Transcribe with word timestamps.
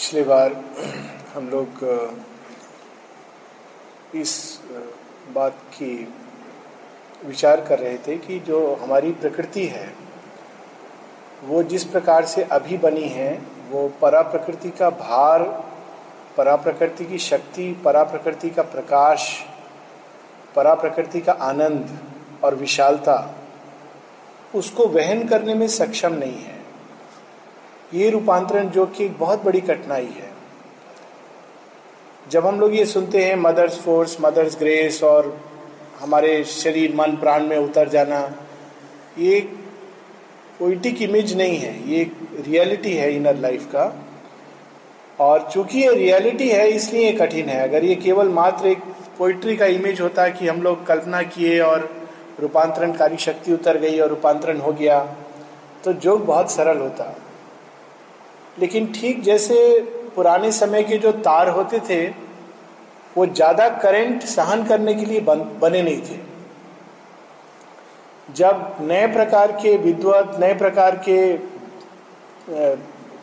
पिछले 0.00 0.22
बार 0.22 0.52
हम 1.34 1.48
लोग 1.48 1.80
इस 4.14 4.30
बात 5.32 5.56
की 5.72 5.92
विचार 7.24 7.60
कर 7.60 7.78
रहे 7.78 7.98
थे 7.98 8.16
कि 8.16 8.38
जो 8.40 8.60
हमारी 8.74 9.10
प्रकृति 9.12 9.64
है, 9.66 9.92
वो 11.44 11.62
जिस 11.62 11.84
प्रकार 11.84 12.24
से 12.24 12.42
अभी 12.42 12.78
बनी 12.78 13.08
है, 13.08 13.32
वो 13.70 13.86
परा 14.02 14.22
प्रकृति 14.22 14.70
का 14.70 14.88
भार 14.90 15.42
परा 16.36 16.56
प्रकृति 16.56 17.04
की 17.04 17.18
शक्ति 17.18 17.72
परा 17.84 18.04
प्रकृति 18.04 18.50
का 18.50 18.62
प्रकाश 18.62 19.30
परा 20.56 20.74
प्रकृति 20.74 21.20
का 21.20 21.32
आनंद 21.32 21.98
और 22.44 22.54
विशालता, 22.54 23.18
उसको 24.54 24.86
वहन 24.88 25.26
करने 25.28 25.54
में 25.54 25.68
सक्षम 25.68 26.14
नहीं 26.14 26.42
है। 26.42 26.59
ये 27.92 28.10
रूपांतरण 28.10 28.68
जो 28.68 28.86
कि 28.86 29.04
एक 29.04 29.18
बहुत 29.18 29.44
बड़ी 29.44 29.60
कठिनाई 29.60 30.06
है। 30.06 30.28
जब 32.26 32.46
हम 32.46 32.60
लोग 32.60 32.74
ये 32.74 32.84
सुनते 32.86 33.24
हैं 33.24 33.36
मदर्स 33.36 33.78
फोर्स 33.78 34.16
मदर्स 34.20 34.58
ग्रेस 34.58 35.02
और 35.04 35.36
हमारे 36.00 36.42
शरीर, 36.44 36.94
मन, 36.94 37.16
प्राण 37.16 37.46
में 37.46 37.56
उतर 37.58 37.88
जाना, 37.88 38.20
ये 39.18 39.40
पोइटिक 40.60 41.02
इमेज 41.02 41.36
नहीं 41.36 41.56
है, 41.58 41.90
ये 41.90 42.00
एक 42.00 42.12
रियलिटी 42.46 42.92
है 42.92 43.14
इनर 43.16 43.36
लाइफ 43.36 43.66
का। 43.66 43.92
और 45.18 45.48
चूँकि 45.52 45.78
ये 45.78 45.94
रियलिटी 45.94 46.48
है, 46.48 46.68
इसलिए 46.68 47.04
ये 47.04 47.12
कठिन 47.12 47.48
है। 47.48 47.60
अगर 47.62 47.84
ये 47.84 47.94
केवल 47.94 48.28
मात्र 48.30 48.66
एक 48.66 48.82
पोइट्री 49.18 49.56
का 49.56 49.66
इमेज 49.68 50.00
होता 50.00 50.28
कि 50.28 50.48
हम 50.48 50.62
लोग 50.62 50.86
कल्पना 50.86 51.22
किए 51.24 51.58
और 51.60 51.88
रूपांतरणकारी 52.40 53.16
शक्ति 53.16 53.52
उतर 53.52 53.78
गई 53.78 53.98
और 54.00 54.08
रूपांतरण 54.08 54.60
हो 54.60 54.72
गया 54.72 55.00
तो 55.84 55.92
जोग 55.94 56.24
बहुत 56.26 56.50
सरल 56.50 56.78
होता। 56.78 57.14
लेकिन 58.60 58.92
ठीक 58.92 59.22
जैसे 59.22 59.58
पुराने 60.14 60.50
समय 60.52 60.82
के 60.82 60.98
जो 60.98 61.12
तार 61.20 61.48
होते 61.50 61.80
थे 61.88 62.06
वो 63.16 63.26
ज़्यादा 63.26 63.68
करंट 63.78 64.22
सहन 64.24 64.64
करने 64.66 64.94
के 64.94 65.04
लिए 65.04 65.20
बन, 65.20 65.40
बने 65.60 65.82
नहीं 65.82 66.00
थे। 66.00 66.18
जब 68.28 68.76
नए 68.80 69.06
प्रकार 69.12 69.52
के 69.52 69.76
विद्वत 69.78 70.36
नए 70.40 70.54
प्रकार 70.54 70.96
के 71.08 71.20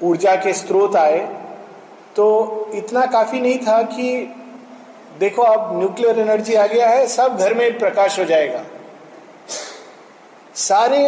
ऊर्जा 0.08 0.36
के 0.36 0.54
स्रोत 0.54 0.96
आए 0.96 1.20
तो 2.16 2.26
इतना 2.76 3.06
काफ़ी 3.08 3.40
नहीं 3.40 3.58
था 3.60 3.82
कि 3.86 4.10
देखो 5.20 5.42
अब 5.44 5.78
न्यूक्लियर 5.80 6.20
एनर्जी 6.20 6.56
आ 6.56 6.66
गया 6.68 6.90
है 6.90 7.06
सब 7.08 7.38
घर 7.38 7.54
में 7.54 7.78
प्रकाश 7.80 8.20
हो 8.20 8.26
जाएगा। 8.26 8.64
सारे 10.58 11.00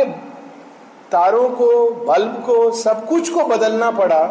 तारों 1.11 1.49
को, 1.49 1.89
बल्ब 2.05 2.41
को, 2.45 2.71
सब 2.73 3.05
कुछ 3.05 3.29
को 3.29 3.43
बदलना 3.45 3.91
पड़ा, 3.91 4.23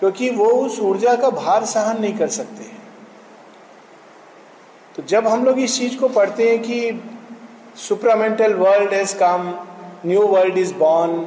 क्योंकि 0.00 0.30
वो 0.30 0.46
उस 0.56 0.78
ऊर्जा 0.80 1.14
का 1.14 1.30
भार 1.30 1.64
सहन 1.64 2.00
नहीं 2.00 2.16
कर 2.18 2.28
सकते 2.30 2.66
तो 4.96 5.02
जब 5.04 5.26
हम 5.28 5.44
लोग 5.44 5.58
इस 5.60 5.78
चीज़ 5.78 5.96
को 5.98 6.08
पढ़ते 6.08 6.48
हैं 6.50 6.58
कि 6.62 7.02
supramental 7.78 8.54
world 8.54 8.94
has 8.94 9.14
come 9.16 9.52
new 10.06 10.26
world 10.26 10.58
is 10.58 10.74
born 10.74 11.18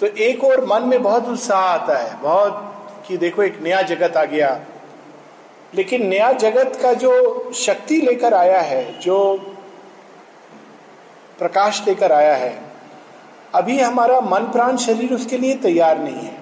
तो 0.00 0.06
एक 0.06 0.44
और 0.44 0.64
मन 0.66 0.82
में 0.82 1.02
बहुत 1.02 1.28
उत्साह 1.28 1.60
आता 1.60 1.96
है, 1.98 2.20
बहुत 2.22 3.04
कि 3.06 3.16
देखो 3.16 3.42
एक 3.42 3.60
नया 3.62 3.82
जगत 3.82 4.16
आ 4.16 4.24
गया। 4.24 4.60
लेकिन 5.74 6.06
नया 6.06 6.32
जगत 6.34 6.78
का 6.82 6.92
जो 6.94 7.50
शक्ति 7.56 8.00
लेकर 8.00 8.34
आया 8.34 8.60
है, 8.60 8.98
जो 9.00 9.34
प्रकाश 11.38 11.82
लेकर 11.86 12.12
आया 12.12 12.34
है 12.34 12.69
अभी 13.54 13.80
हमारा 13.80 14.20
मन 14.20 14.40
प्राण 14.40 14.76
शरीर 14.76 15.14
उसके 15.14 15.38
लिए 15.38 15.54
तैयार 15.54 15.98
नहीं 15.98 16.20
है। 16.20 16.40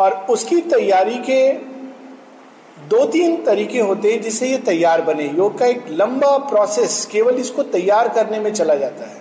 और 0.00 0.26
उसकी 0.30 0.60
तैयारी 0.60 1.14
के 1.14 1.52
दो 2.88 3.06
तीन 3.06 3.44
तरीके 3.44 3.80
होते 3.80 4.12
हैं 4.12 4.22
जिससे 4.22 4.46
ये 4.46 4.58
तैयार 4.58 5.00
बने। 5.00 5.24
योग 5.24 5.58
का 5.58 5.66
एक 5.66 5.84
लंबा 5.90 6.38
प्रोसेस 6.38 7.08
केवल 7.12 7.34
इसको 7.34 7.62
तैयार 7.62 8.08
करने 8.08 8.40
में 8.40 8.52
चला 8.52 8.74
जाता 8.74 9.10
है। 9.10 9.20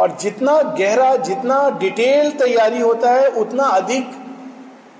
और 0.00 0.16
जितना 0.16 0.62
गहरा, 0.62 1.16
जितना 1.16 1.78
डिटेल 1.80 2.30
तैयारी 2.30 2.80
होता 2.80 3.10
है, 3.10 3.28
उतना 3.28 3.64
अधिक 3.64 4.10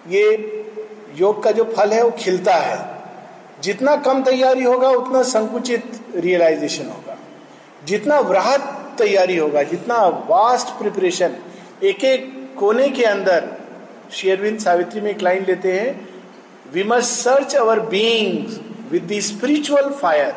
ये 0.09 0.49
योग 1.15 1.43
का 1.43 1.51
जो 1.51 1.65
फल 1.65 1.91
है, 1.91 2.03
वो 2.03 2.11
खिलता 2.11 2.55
है। 2.55 2.93
जितना 3.63 3.97
कम 3.97 4.23
तैयारी 4.23 4.65
होगा, 4.65 4.89
उतना 4.89 5.23
संकुचित 5.23 6.05
रियलाइजेशन 6.17 6.87
होगा। 6.87 7.12
जितना 7.89 8.19
वृहत 8.21 8.79
तैयारी 8.99 9.37
होगा, 9.37 9.63
जितना 9.63 9.99
वास्ट 10.29 10.69
प्रिपरेशन 10.79 11.37
एक 11.83 12.05
एक 12.05 12.31
कोने 12.59 12.89
के 12.89 13.05
अंदर 13.05 13.49
शेरविंद 14.13 14.59
सावित्री 14.61 15.01
में 15.01 15.11
एक 15.11 15.23
लाइन 15.23 15.45
लेते 15.45 15.73
हैं 15.73 16.09
we 16.75 16.85
must 16.85 17.21
search 17.21 17.55
our 17.57 17.81
being 17.89 18.91
with 18.93 19.07
the 19.13 19.21
spiritual 19.21 19.91
fire 19.93 20.35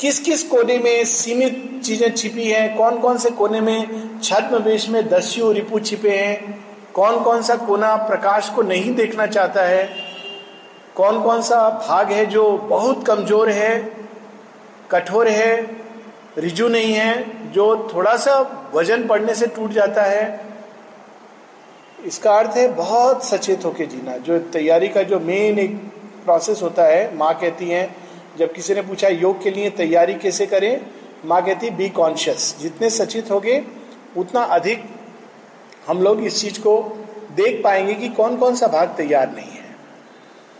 किस 0.00 0.18
किस 0.20 0.42
कोने 0.42 0.78
में 0.78 1.04
सीमित 1.04 1.80
चीज़ें 1.84 2.10
छिपी 2.14 2.48
हैं 2.50 2.76
कौन 2.76 2.98
कौन 3.00 3.18
से 3.18 3.30
कोने 3.30 3.60
में 3.60 4.18
छद्म 4.20 4.56
वेश 4.62 4.88
में 4.88 5.08
दस्यु 5.08 5.50
रिपु 5.52 5.78
छिपे 5.80 6.16
हैं 6.18 6.64
कौन 6.94 7.18
कौन 7.22 7.42
सा 7.42 7.54
कोना 7.66 7.94
प्रकाश 8.06 8.48
को 8.56 8.62
नहीं 8.62 8.94
देखना 8.94 9.26
चाहता 9.26 9.62
है 9.62 9.84
कौन 10.94 11.22
कौन 11.22 11.42
सा 11.42 11.68
भाग 11.88 12.12
है 12.12 12.26
जो 12.26 12.50
बहुत 12.68 13.06
कमज़ोर 13.06 13.50
है 13.50 13.72
कठोर 14.90 15.28
है, 15.28 15.76
रिजु 16.38 16.68
नहीं 16.68 16.92
है, 16.92 17.24
जो 17.52 17.90
थोड़ा 17.94 18.16
सा 18.16 18.62
वज़न 18.74 19.06
पड़ने 19.06 19.34
से 19.34 19.46
टूट 19.46 19.70
जाता 19.70 20.02
है। 20.02 20.40
इसका 22.06 22.38
अर्थ 22.38 22.56
है 22.56 22.68
बहुत 22.68 23.24
सचेत 23.24 23.64
होके 23.64 23.86
जीना। 23.86 24.16
जो 24.16 24.38
तैयारी 24.38 24.88
का 24.88 25.02
जो 25.02 25.20
मेन 25.20 25.58
एक 25.58 25.76
प्रोसेस 26.24 26.62
होता 26.62 26.84
है, 26.84 27.16
माँ 27.16 27.38
कहती 27.38 27.68
हैं, 27.68 27.96
जब 28.38 28.52
किसी 28.52 28.74
ने 28.74 28.82
पूछा 28.82 29.08
योग 29.08 29.42
के 29.42 29.50
लिए 29.50 29.70
तैयारी 29.70 30.14
कैसे 30.14 30.46
करें, 30.46 30.86
माँ 31.24 31.44
कहती 31.44 31.70
बी 31.70 31.88
कॉन्शियस 31.88 32.56
जितने 32.60 32.90
सचेत 32.90 33.30
होगे, 33.30 33.64
उतना 34.16 34.40
अधिक 34.40 34.84
हम 35.86 36.02
लोग 36.02 36.24
इस 36.24 36.40
चीज़ 36.40 36.60
को 36.60 36.98
देख 37.34 37.60
पाएँगे 37.64 37.94
कि 37.94 38.08
कौन 38.08 38.36
कौन 38.36 38.56
सा 38.56 38.66
भाग 38.66 38.88
तैयार 38.96 39.32
नहीं 39.34 39.50
है। 39.50 39.76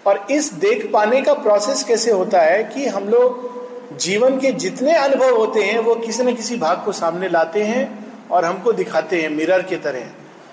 और 0.07 0.27
इस 0.31 0.53
देख 0.53 0.91
पाने 0.93 1.23
का 1.23 1.35
प्रोसेस 1.35 1.85
कैसे 1.85 2.11
होता 2.11 2.41
है 2.41 2.65
कि 2.65 2.87
हम 2.87 3.09
लोग 3.09 3.57
जीवन 3.93 4.39
के 4.39 4.53
जितने 4.53 4.93
अनुभव 4.95 5.37
होते 5.37 5.63
हैं, 5.63 5.79
वो 5.79 5.95
किसी 5.95 6.23
न 6.23 6.35
किसी 6.35 6.57
भाग 6.57 6.83
को 6.85 6.93
सामने 6.93 7.29
लाते 7.29 7.63
हैं 7.63 8.07
और 8.31 8.45
हमको 8.45 8.73
दिखाते 8.73 9.23
हैं, 9.23 9.31
मिरर 9.31 9.63
की 9.63 9.77
तरह। 9.77 10.01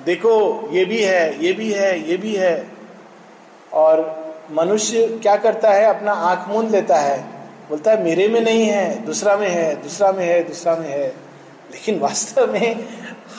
देखो, 0.06 0.68
ये 0.72 0.86
भी 0.86 1.02
है, 1.04 1.46
ये 1.46 1.54
भी 1.54 1.72
है, 1.72 2.10
ये 2.10 2.18
भी 2.18 2.36
है। 2.36 2.68
और 3.74 4.24
मनुष्य 4.52 5.20
क्या 5.22 5.36
करता 5.36 5.72
है? 5.72 5.86
अपना 5.86 6.12
आँख 6.12 6.50
मूंद 6.50 6.72
लेता 6.72 6.96
है। 6.96 7.22
बोलता 7.70 7.92
है, 7.92 8.04
मेरे 8.04 8.28
में 8.28 8.42
नहीं 8.42 8.66
है, 8.66 9.06
दूसरा 9.06 9.38
में 9.38 9.50
है, 9.50 9.84
दूसरा 9.84 10.12
में 10.12 10.26
है, 10.26 10.44
दूसरा 10.44 10.76
में 10.76 10.90
है। 10.90 11.08
लेकिन 11.72 12.00
वास्तव 12.00 12.54
में 12.54 12.88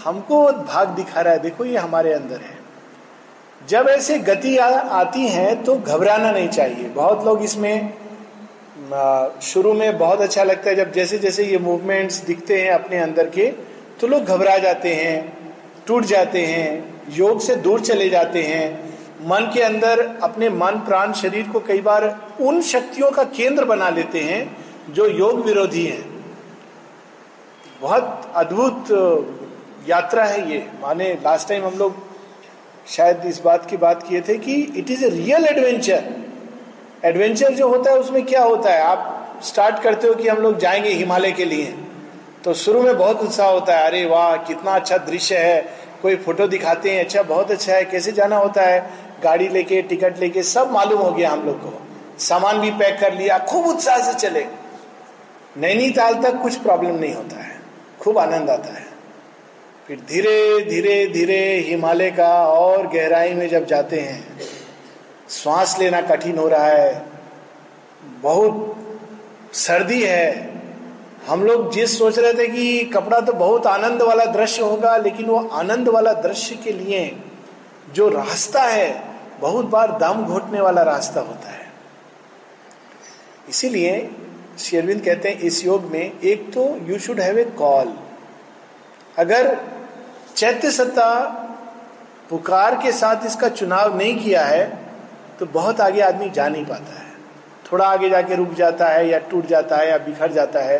हमको 0.05 0.53
भाग 0.53 0.89
दिखा 0.89 1.21
रहा 1.21 1.35
है। 1.35 1.39
देखो, 1.39 1.65
ये 1.65 1.79
हमारे 1.79 2.13
अंदर 2.13 2.37
है। 2.37 2.65
जब 3.69 3.87
ऐसे 3.89 4.19
गति 4.19 4.57
आती 4.59 5.29
है 5.29 5.63
तो 5.63 5.75
घबराना 5.77 6.31
नहीं 6.31 6.49
चाहिए। 6.49 6.85
बहुत 6.85 7.25
लोग 7.25 7.43
इसमें 7.43 7.93
शुरू 9.43 9.73
में 9.75 9.99
बहुत 9.99 10.21
अच्छा 10.21 10.45
लगता 10.45 10.71
है 10.71 10.77
जब 10.77 10.93
जैसे 10.93 11.19
जैसे 11.19 11.45
ये 11.45 11.59
मूवमेंट्स 11.59 12.19
दिखते 12.25 12.61
हैं 12.63 12.71
अपने 12.71 12.99
अंदर 12.99 13.29
के 13.29 13.47
तो 14.01 14.07
लोग 14.07 14.25
घबरा 14.25 14.57
जाते 14.59 14.95
हैं, 14.95 15.53
टूट 15.87 16.05
जाते 16.05 16.45
हैं, 16.47 17.03
योग 17.11 17.41
से 17.41 17.57
दूर 17.57 17.81
चले 17.81 18.09
जाते 18.09 18.43
हैं। 18.43 18.95
मन 19.23 19.51
के 19.55 19.63
अंदर 19.63 20.01
अपने 20.23 20.49
मन, 20.51 20.79
प्राण, 20.87 21.13
शरीर 21.13 21.49
को 21.49 21.61
कई 21.61 21.81
बार 21.81 22.05
उन 22.41 22.61
शक्तियों 22.63 23.11
का 23.11 23.25
केंद्र 23.37 23.65
बना 23.65 23.89
लेते 23.91 24.21
हैं 24.21 24.57
जो 24.91 25.07
योग 25.09 25.45
विरोधी 25.45 25.85
हैं। 25.87 26.03
बहुत 27.81 28.33
अद्भुत 28.37 28.91
यात्रा 29.89 30.25
है 30.25 30.51
ये। 30.51 30.67
माने 30.83 31.13
लास्ट 31.25 31.49
टाइम 31.49 31.65
हम 31.65 31.79
लोग 31.79 31.97
शायद 32.89 33.23
इस 33.27 33.41
बात 33.41 33.67
की 33.71 33.77
बात 33.77 34.03
किए 34.09 34.21
थे 34.21 34.39
कि 34.39 34.55
it 34.77 34.91
is 34.91 35.05
a 35.05 35.09
real 35.09 35.47
adventure 35.47 36.05
adventure 37.05 37.53
जो 37.55 37.69
होता 37.69 37.91
है, 37.91 37.99
उसमें 37.99 38.27
क्या 38.27 38.43
होता 38.43 38.71
है? 38.71 38.81
आप 38.81 39.21
स्टार्ट 39.43 39.83
करते 39.83 40.09
हो 40.09 40.15
कि 40.15 40.29
हम 40.29 40.39
लोग 40.39 40.59
जाएँगे 40.59 40.89
हिमालय 40.89 41.33
के 41.33 41.45
लिए। 41.45 41.75
तो 42.45 42.55
शुरू 42.55 42.83
में 42.83 42.99
बहुत 42.99 43.21
उत्साह 43.21 43.49
होता 43.49 43.77
है। 43.77 43.87
अरे 43.87 44.07
वाह, 44.07 44.37
कितना 44.37 44.71
अच्छा 44.71 44.99
दृश्य 44.99 45.37
है। 45.37 45.69
कोई 46.03 46.17
फ़ोटो 46.17 46.47
दिखाते 46.47 46.91
हैं 46.91 47.05
अच्छा 47.05 47.23
बहुत 47.23 47.51
अच्छा 47.51 47.73
है। 47.73 47.85
कैसे 47.85 48.13
जाना 48.13 48.37
होता 48.37 48.63
है? 48.63 48.91
गाड़ी 49.23 49.49
लेके 49.49 49.83
टिकट 49.83 50.19
लेके, 50.19 50.43
सब 50.43 50.71
मालूम 50.73 51.01
हो 51.01 51.13
गया 51.13 51.31
हम 51.31 51.47
लोग 51.47 51.61
को। 51.61 51.83
सामान 52.19 52.61
भी 52.61 52.71
पैक 52.71 53.01
कर 53.01 53.15
लिया, 53.15 53.39
खूब 53.39 53.67
उत्साह 53.67 53.99
से 53.99 54.15
चले। 54.15 54.47
नैनीताल 55.57 56.15
तक 56.15 56.43
कुछ 56.43 56.57
प्रॉब्लम 56.57 56.95
नहीं 56.95 57.15
होता 57.15 57.37
है। 57.37 57.61
खूब 58.01 58.19
आनंद 58.19 58.51
आता 58.51 58.75
है। 58.75 58.87
फिर 59.89 60.01
धीरे 60.09 60.65
धीरे 60.65 61.07
धीरे 61.07 61.65
हिमालय 61.69 62.11
का 62.11 62.47
और 62.47 62.87
गहराई 62.87 63.35
में 63.35 63.49
जब 63.49 63.67
जाते 63.67 64.01
हैं 64.01 64.39
श्वास 65.31 65.79
लेना 65.79 66.01
कठिन 66.01 66.39
हो 66.39 66.49
रहा 66.49 66.67
है। 66.67 67.05
बहुत 68.23 68.77
सर्दी 69.53 70.03
है। 70.03 70.53
हम 71.27 71.45
लोग 71.45 71.73
जिस 71.73 71.99
सोच 71.99 72.19
रहे 72.19 72.33
थे 72.35 72.47
कि 72.49 72.85
कपड़ा 72.85 73.21
तो 73.21 73.33
बहुत 73.33 73.67
आनंद 73.67 74.03
वाला 74.03 74.25
दृश्य 74.25 74.63
होगा, 74.63 74.97
लेकिन 74.97 75.27
वो 75.27 75.39
आनंद 75.53 75.89
वाला 75.89 76.13
दृश्य 76.13 76.55
के 76.55 76.73
लिए 76.73 77.17
जो 77.95 78.09
रास्ता 78.09 78.63
है, 78.63 79.03
बहुत 79.41 79.67
बार 79.67 79.93
दम 79.99 80.25
घोटने 80.25 80.61
वाला 80.61 80.83
रास्ता 80.83 81.21
होता 81.21 81.49
है। 81.49 81.67
इसीलिए 83.49 84.11
शेरविंद 84.59 85.05
कहते 85.05 85.29
हैं, 85.29 85.39
इस 85.39 85.65
योग 85.65 85.85
में 85.85 86.21
एक 86.21 86.53
तो 86.53 86.65
you 86.83 86.99
should 86.99 87.21
have 87.21 87.39
a 87.39 87.45
call 87.45 87.95
अगर 89.19 89.57
चैत्य 90.37 90.71
सत्ता 90.71 91.11
पुकार 92.31 92.75
के 92.75 92.93
साथ 92.93 93.27
इसका 93.27 93.49
चुनाव 93.49 93.97
नहीं 93.99 94.25
किया 94.25 94.45
है 94.45 94.84
तो 95.39 95.47
बहुत 95.49 95.81
आगे 95.81 96.01
आदमी 96.03 96.31
जा 96.31 96.49
नहीं 96.49 96.65
पाता 96.67 96.99
है। 96.99 97.13
थोड़ा 97.65 97.87
आगे 97.87 98.09
जाके 98.11 98.35
रुक 98.35 98.53
जाता 98.55 98.89
है 98.89 99.09
या 99.09 99.19
टूट 99.31 99.47
जाता 99.47 99.77
है 99.77 99.89
या 99.91 99.99
बिखर 100.01 100.33
जाता 100.33 100.61
है। 100.63 100.79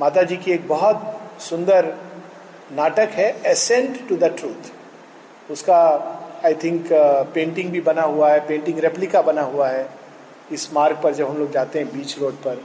माता 0.00 0.22
जी 0.22 0.36
की 0.36 0.52
एक 0.52 0.66
बहुत 0.68 1.02
सुंदर 1.40 1.92
नाटक 2.72 3.10
है 3.10 3.30
एसेंट 3.46 4.08
टू 4.08 4.16
द 4.16 4.24
ट्रूथ 4.38 5.50
उसका 5.50 5.80
आई 6.44 6.54
थिंक 6.54 6.88
पेंटिंग 7.34 7.70
भी 7.70 7.80
बना 7.82 8.02
हुआ 8.02 8.30
है 8.30 8.40
पेंटिंग 8.48 8.78
रेप्लिका 8.78 9.22
बना 9.22 9.42
हुआ 9.42 9.68
है। 9.68 9.88
इस 10.52 10.72
मार्ग 10.74 11.00
पर 11.02 11.14
जब 11.14 11.28
हम 11.28 11.36
लोग 11.38 11.52
जाते 11.52 11.78
हैं 11.78 11.88
बीच 11.88 12.18
रोड 12.18 12.34
पर 12.44 12.62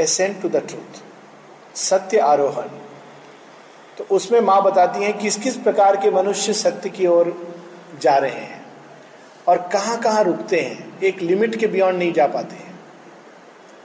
एसेंट 0.00 0.40
टू 0.42 0.48
द 0.48 0.66
ट्रूथ 0.68 1.02
सत्य 1.76 2.18
आरोहण। 2.20 2.68
तो 3.98 4.04
उसमें 4.10 4.40
माँ 4.40 4.62
बताती 4.62 5.04
हैं 5.04 5.18
किस 5.18 5.36
किस 5.36 5.56
प्रकार 5.58 5.96
के 5.96 6.10
मनुष्य 6.10 6.52
सत्य 6.54 6.88
की 6.88 7.06
ओर 7.06 7.36
जा 8.00 8.16
रहे 8.16 8.30
हैं। 8.32 8.61
और 9.48 9.58
कहाँ 9.72 9.98
कहाँ 10.00 10.22
रुकते 10.24 10.60
हैं, 10.60 11.00
एक 11.00 11.22
लिमिट 11.22 11.56
के 11.56 11.66
बियॉन्ड 11.66 11.98
नहीं 11.98 12.12
जा 12.12 12.26
पाते 12.26 12.56
हैं। 12.56 12.70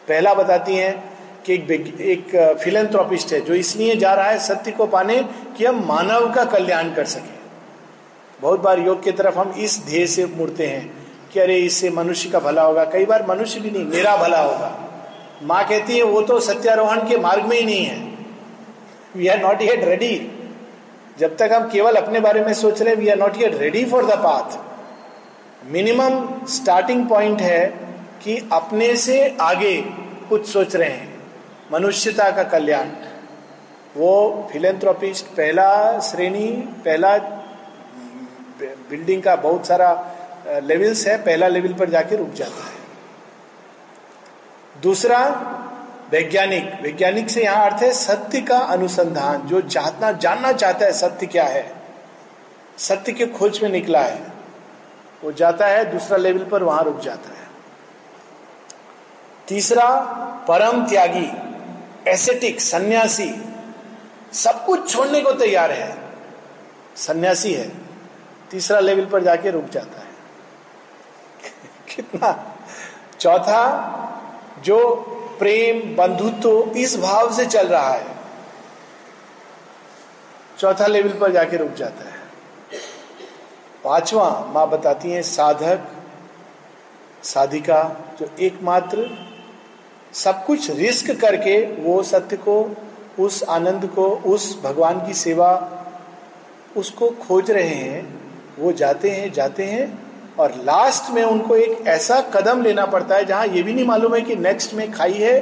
पहला 0.07 0.33
बताती 0.33 0.75
हैं 0.75 0.93
कि 1.45 1.53
एक 1.53 1.71
एक 2.01 2.57
फिलेंथ्रोपिस्ट 2.63 3.33
है, 3.33 3.39
जो 3.41 3.53
इसलिए 3.53 3.95
जा 3.95 4.13
रहा 4.13 4.29
है 4.29 4.39
सत्य 4.39 4.71
को 4.71 4.85
पाने 4.87 5.17
कि 5.57 5.65
हम 5.65 5.83
मानव 5.87 6.31
का 6.33 6.43
कल्याण 6.45 6.93
कर 6.93 7.05
सके। 7.05 7.35
बहुत 8.41 8.59
बार 8.59 8.79
योग 8.79 9.03
की 9.03 9.11
तरफ़ 9.11 9.37
हम 9.39 9.53
इस 9.57 9.79
ध्येय 9.85 10.07
से 10.07 10.25
मुड़ते 10.25 10.67
हैं 10.67 10.91
कि 11.33 11.39
अरे, 11.39 11.57
इससे 11.57 11.89
मनुष्य 11.89 12.29
का 12.29 12.39
भला 12.39 12.61
होगा। 12.61 12.83
कई 12.85 13.05
बार 13.05 13.25
मनुष्य 13.27 13.59
भी 13.59 13.71
नहीं, 13.71 13.85
मेरा 13.85 14.15
भला 14.17 14.41
होगा। 14.41 14.71
माँ 15.43 15.67
कहती 15.67 15.97
है, 15.97 16.03
वो 16.03 16.21
तो 16.21 16.39
सत्यारोहण 16.39 16.99
के 17.09 17.17
मार्ग 17.17 17.45
में 17.45 17.57
ही 17.57 17.65
नहीं 17.65 17.83
है। 17.85 17.97
We 19.15 19.27
are 19.27 19.39
not 19.39 19.61
yet 19.61 19.83
ready 19.83 20.15
जब 21.19 21.35
तक 21.37 21.49
हम 21.53 21.69
केवल 21.69 21.95
अपने 21.95 22.19
बारे 22.19 22.41
में 22.41 22.53
सोच 22.53 22.81
रहे 22.81 22.93
हैं 22.93 23.01
we 23.01 23.07
are 23.07 23.17
not 23.17 23.41
yet 23.41 23.55
ready 23.55 23.83
for 23.85 24.05
the 24.05 24.17
path 24.17 24.57
minimum 25.63 26.45
starting 26.45 27.07
point 27.09 27.41
है 27.41 27.65
कि 28.23 28.37
अपने 28.51 28.95
से 28.95 29.37
आगे 29.41 29.75
कुछ 30.29 30.47
सोच 30.47 30.75
रहे 30.75 30.89
हैं। 30.89 31.21
मनुष्यता 31.73 32.29
का 32.31 32.43
कल्याण। 32.43 32.89
वो 33.97 34.49
फिलेंथ्रोपिस्ट 34.51 35.25
पहला 35.27 35.99
श्रेणी, 35.99 36.47
पहला 36.85 37.17
बिल्डिंग 38.89 39.21
का 39.23 39.35
बहुत 39.35 39.67
सारा 39.67 39.89
लेवल्स 40.63 41.07
है, 41.07 41.17
पहला 41.17 41.47
लेवल 41.47 41.73
पर 41.73 41.89
जाके 41.89 42.15
रुक 42.15 42.33
जाता 42.33 42.65
है। 42.65 42.75
दूसरा, 44.81 45.19
वैज्ञानिक। 46.11 46.71
वैज्ञानिक 46.81 47.29
से 47.29 47.43
यहाँ 47.43 47.69
अर्थ 47.69 47.83
है 47.83 47.91
सत्य 47.93 48.41
का 48.41 48.57
अनुसंधान। 48.57 49.47
जो 49.47 49.61
चाहना 49.61 50.11
जानना 50.11 50.51
चाहता 50.51 50.85
है 50.85 50.91
सत्य 50.93 51.25
क्या 51.25 51.45
है, 51.45 51.71
सत्य 52.77 53.11
के 53.11 53.25
खोज 53.27 53.61
में 53.63 53.69
निकला 53.69 54.01
है। 54.01 54.36
वो 55.23 55.31
जाता 55.31 55.67
है, 55.67 55.91
दूसरा 55.91 56.17
लेवल 56.17 56.45
पर 56.45 56.63
वहाँ 56.63 56.83
रुक 56.83 56.99
जाता 56.99 57.29
है। 57.29 57.47
तीसरा, 59.47 59.89
परम 60.47 60.85
त्यागी, 60.85 61.31
एसेटिक, 62.11 62.61
सन्यासी, 62.61 63.43
सब 64.33 64.65
कुछ 64.65 64.93
छोड़ने 64.93 65.21
को 65.21 65.31
तैयार 65.31 65.71
है। 65.71 65.97
सन्यासी 66.95 67.53
है। 67.53 67.71
तीसरा 68.51 68.79
लेवल 68.79 69.05
पर 69.05 69.23
जाके 69.23 69.51
रुक 69.51 69.65
जाता 69.65 69.99
है। 69.99 70.07
कितना? 71.95 72.57
चौथा, 73.19 73.93
जो 74.59 74.95
प्रेम, 75.39 75.95
बंधुत्व 75.95 76.77
इस 76.77 76.97
भाव 76.97 77.33
से 77.33 77.45
चल 77.45 77.67
रहा 77.67 77.89
है, 77.89 78.05
चौथा 80.59 80.87
लेवल 80.87 81.19
पर 81.19 81.31
जाके 81.31 81.57
रुक 81.57 81.71
जाता 81.71 82.09
है। 82.09 82.16
पांचवा 83.83 84.29
माँ 84.53 84.67
बताती 84.69 85.11
हैं 85.11 85.21
साधक, 85.21 85.87
साधिका, 87.23 87.83
जो 88.19 88.29
एकमात्र 88.39 89.09
सब 90.13 90.45
कुछ 90.45 90.69
रिस्क 90.71 91.11
करके 91.21 91.61
वो 91.75 92.01
सत्य 92.03 92.37
को, 92.37 92.75
उस 93.19 93.43
आनंद 93.49 93.85
को, 93.85 94.07
उस 94.07 94.61
भगवान 94.63 95.05
की 95.05 95.13
सेवा 95.13 95.49
उसको 96.77 97.09
खोज 97.21 97.51
रहे 97.51 97.67
हैं, 97.67 98.03
वो 98.59 98.71
जाते 98.71 99.09
हैं 99.11 99.31
जाते 99.33 99.63
हैं 99.63 99.87
और 100.39 100.53
लास्ट 100.55 101.11
में 101.11 101.23
उनको 101.23 101.55
एक 101.55 101.87
ऐसा 101.87 102.19
कदम 102.33 102.61
लेना 102.61 102.85
पड़ता 102.85 103.15
है 103.15 103.25
जहाँ 103.25 103.47
ये 103.47 103.63
भी 103.63 103.73
नहीं 103.73 103.85
मालूम 103.85 104.15
है 104.15 104.21
कि 104.21 104.35
नेक्स्ट 104.35 104.73
में 104.73 104.91
खाई 104.91 105.13
है 105.13 105.39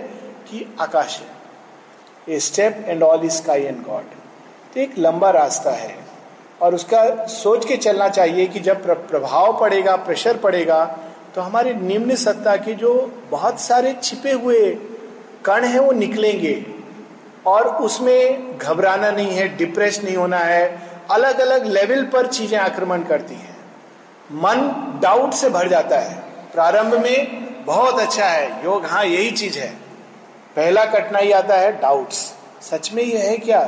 कि 0.49 0.65
आकाश 0.79 1.19
है। 1.19 2.35
A 2.35 2.39
step 2.39 2.83
and 2.87 3.03
all 3.03 3.25
is 3.25 3.31
sky 3.31 3.63
and 3.63 3.83
God 3.85 4.03
तो 4.73 4.79
एक 4.79 4.97
लंबा 4.97 5.29
रास्ता 5.31 5.71
है। 5.71 6.04
और 6.61 6.75
उसका 6.75 7.25
सोच 7.25 7.65
के 7.65 7.77
चलना 7.77 8.07
चाहिए 8.09 8.45
कि 8.47 8.59
जब 8.59 8.85
प्रभाव 9.09 9.59
पड़ेगा, 9.59 9.95
प्रेशर 9.95 10.37
पड़ेगा 10.37 10.85
तो 11.35 11.41
हमारे 11.41 11.73
निम्न 11.73 12.15
सत्ता 12.15 12.55
के 12.55 12.73
जो 12.73 12.91
बहुत 13.31 13.59
सारे 13.59 13.95
छिपे 14.03 14.31
हुए 14.31 14.69
कण 15.45 15.63
हैं 15.63 15.79
वो 15.79 15.91
निकलेंगे। 15.91 16.65
और 17.45 17.67
उसमें 17.75 18.57
घबराना 18.57 19.11
नहीं 19.11 19.31
है, 19.31 19.47
डिप्रेस 19.57 20.01
नहीं 20.03 20.15
होना 20.15 20.37
है 20.37 20.81
अलग 21.11 21.39
अलग 21.39 21.65
लेवल 21.65 22.03
पर 22.03 22.27
चीज़ें 22.27 22.57
आक्रमण 22.59 23.03
करती 23.03 23.35
हैं। 23.35 23.55
मन 24.31 24.61
डाउट 25.03 25.33
से 25.33 25.49
भर 25.49 25.67
जाता 25.67 25.99
है। 25.99 26.15
प्रारंभ 26.53 26.93
में 26.93 27.65
बहुत 27.65 27.99
अच्छा 27.99 28.25
है, 28.25 28.63
योग 28.65 28.85
हाँ 28.85 29.05
यही 29.05 29.31
चीज़ 29.31 29.59
है। 29.59 29.69
पहला 30.55 30.85
कठिनाई 30.85 31.31
आता 31.31 31.55
है 31.55 31.71
डाउट्स। 31.81 32.33
सच 32.61 32.91
में 32.93 33.03
यह 33.03 33.23
है 33.23 33.37
क्या? 33.37 33.61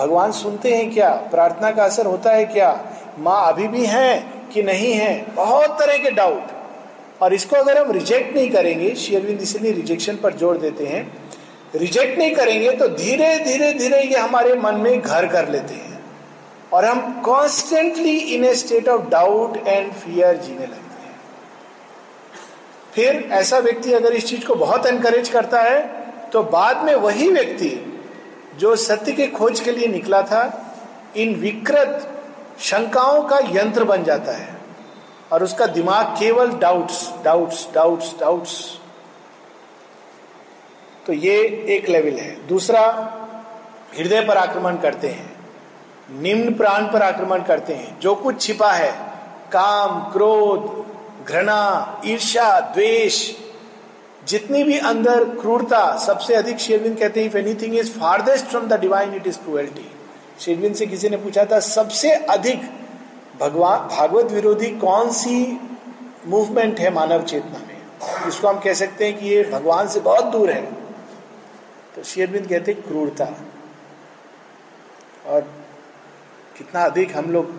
भगवान 0.00 0.32
सुनते 0.32 0.74
हैं 0.74 0.90
क्या? 0.92 1.10
प्रार्थना 1.30 1.70
का 1.70 1.84
असर 1.84 2.06
होता 2.06 2.32
है 2.32 2.44
क्या? 2.46 2.72
माँ 3.18 3.46
अभी 3.48 3.68
भी 3.68 3.84
है 3.86 4.18
कि 4.54 4.62
नहीं 4.62 4.92
है? 4.92 5.34
बहुत 5.34 5.78
तरह 5.78 5.98
के 5.98 6.10
डाउट 6.12 7.22
और 7.22 7.34
इसको 7.34 7.56
अगर 7.56 7.78
हम 7.78 7.90
रिजेक्ट 7.92 8.34
नहीं 8.36 8.50
करेंगे 8.50 8.94
शेयरविंद 8.96 9.42
इसलिए 9.42 9.72
रिजेक्शन 9.72 10.16
पर 10.16 10.36
ज़ोर 10.36 10.58
देते 10.58 10.86
हैं। 10.86 11.02
रिजेक्ट 11.74 12.18
नहीं 12.18 12.34
करेंगे 12.34 12.70
तो 12.72 12.88
धीरे 12.88 13.38
धीरे 13.38 13.72
धीरे 13.72 14.00
ये 14.02 14.18
हमारे 14.18 14.54
मन 14.56 14.74
में 14.76 15.00
घर 15.00 15.26
कर 15.26 15.48
लेते 15.48 15.74
हैं। 15.74 15.98
और 16.72 16.84
हम 16.84 17.20
constantly 17.22 18.16
in 18.34 18.44
a 18.44 18.54
state 18.54 18.88
of 18.88 19.08
doubt 19.10 19.56
and 19.58 19.92
fear 19.92 20.36
जीने 20.36 20.66
लगते 20.66 21.02
हैं। 21.02 21.14
फिर 22.94 23.28
ऐसा 23.32 23.58
व्यक्ति 23.58 23.92
अगर 23.92 24.12
इस 24.12 24.26
चीज़ 24.26 24.46
को 24.46 24.54
बहुत 24.56 24.86
एनकरेज 24.86 25.28
करता 25.28 25.60
है 25.62 25.78
तो 26.32 26.42
बाद 26.42 26.84
में 26.84 26.94
वही 26.96 27.28
व्यक्ति 27.30 27.68
जो 28.60 28.76
सत्य 28.76 29.12
के 29.12 29.26
खोज 29.26 29.60
के 29.60 29.72
लिए 29.72 29.86
निकला 29.86 30.22
था, 30.22 30.74
इन 31.16 31.34
विकृत 31.34 32.22
शंकाओं 32.60 33.22
का 33.22 33.38
यंत्र 33.38 33.84
बन 33.84 34.04
जाता 34.04 34.32
है। 34.32 34.58
और 35.32 35.44
उसका 35.44 35.66
दिमाग 35.66 36.06
केवल 36.06 36.50
डाउट्स 36.50 37.12
डाउट्स 37.24 37.68
डाउट्स 37.74 38.14
डाउट्स 38.20 38.78
तो 41.06 41.12
ये 41.12 41.66
एक 41.68 41.88
लेवल 41.88 42.18
है। 42.18 42.46
दूसरा, 42.46 42.82
हृदय 43.98 44.20
पर 44.20 44.36
आक्रमण 44.36 44.76
करते 44.76 45.08
हैं। 45.08 45.36
निम्न 46.20 46.54
प्राण 46.54 46.92
पर 46.92 47.02
आक्रमण 47.02 47.42
करते 47.42 47.72
हैं। 47.72 48.00
जो 48.00 48.14
कुछ 48.14 48.42
छिपा 48.42 48.72
है, 48.72 48.92
काम, 49.52 50.12
क्रोध, 50.12 50.90
घृणा 51.26 52.00
ईर्षा 52.04 52.60
द्वेष 52.60 53.32
जितनी 54.30 54.62
भी 54.64 54.78
अंदर 54.78 55.24
क्रूरता, 55.24 55.96
सबसे 55.98 56.34
अधिक 56.34 56.58
शेरविंद 56.58 56.98
कहते 56.98 57.20
हैं 57.20 57.28
if 57.28 57.36
anything 57.36 57.78
is 57.78 57.90
farthest 57.90 58.46
from 58.46 58.66
the 58.66 58.80
divine 58.80 59.14
it 59.14 59.26
is 59.26 59.38
cruelty 59.38 59.90
शेरविंद 60.40 60.74
से 60.74 60.86
किसी 60.86 61.08
ने 61.08 61.16
पूछा 61.16 61.44
था, 61.44 61.60
सबसे 61.60 62.10
अधिक 62.10 62.60
भगवान, 63.40 63.78
भागवत 63.78 64.32
विरोधी 64.32 64.66
कौन 64.66 65.10
सी 65.12 65.60
मूवमेंट 66.26 66.80
है 66.80 66.90
मानव 66.90 67.22
चेतना 67.22 67.58
में? 67.58 67.76
इसको 68.28 68.48
हम 68.48 68.60
कह 68.60 68.74
सकते 68.74 69.06
हैं 69.06 69.18
कि 69.18 69.26
ये 69.26 69.42
भगवान 69.42 69.88
से 69.88 70.00
बहुत 70.00 70.24
दूर 70.24 70.50
है। 70.50 70.62
तो 71.96 72.02
शेरविंद 72.02 72.46
कहते 72.46 72.72
हैं, 72.72 72.82
क्रूरता। 72.82 73.24
और 75.26 75.40
कितना 76.58 76.84
अधिक 76.84 77.16
हम 77.16 77.30
लोग 77.30 77.52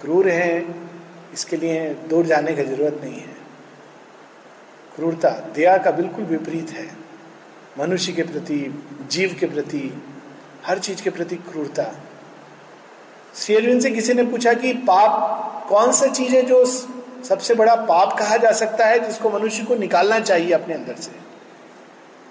क्रूर 0.00 0.28
हैं, 0.28 0.90
इसके 1.34 1.56
लिए 1.56 1.94
दूर 1.94 2.26
जाने 2.26 2.52
की 2.52 2.62
ज़रूरत 2.62 3.00
नहीं 3.04 3.20
है। 3.20 3.39
क्रूरता, 5.00 5.30
दया 5.30 5.78
का 5.78 5.90
बिल्कुल 5.90 6.24
विपरीत 6.24 6.70
है। 6.70 6.88
मनुष्य 7.78 8.12
के 8.12 8.22
प्रति, 8.22 8.84
जीव 9.10 9.36
के 9.40 9.46
प्रति, 9.46 10.02
हर 10.66 10.78
चीज़ 10.78 11.02
के 11.02 11.10
प्रति 11.10 11.36
क्रूरता। 11.36 11.86
श्री 13.34 13.80
से 13.80 13.90
किसी 13.90 14.14
ने 14.14 14.22
पूछा 14.22 14.52
कि 14.52 14.72
पाप 14.72 15.66
कौन 15.68 15.92
सा 15.92 16.06
चीज़ 16.06 16.32
है 16.32 16.42
जो 16.42 16.66
सबसे 17.24 17.54
बड़ा 17.54 17.74
पाप 17.74 18.18
कहा 18.18 18.36
जा 18.36 18.52
सकता 18.52 18.86
है, 18.86 19.06
जिसको 19.06 19.30
मनुष्य 19.30 19.64
को 19.64 19.74
निकालना 19.74 20.20
चाहिए 20.20 20.52
अपने 20.52 20.74
अंदर 20.74 20.94
से? 20.94 21.12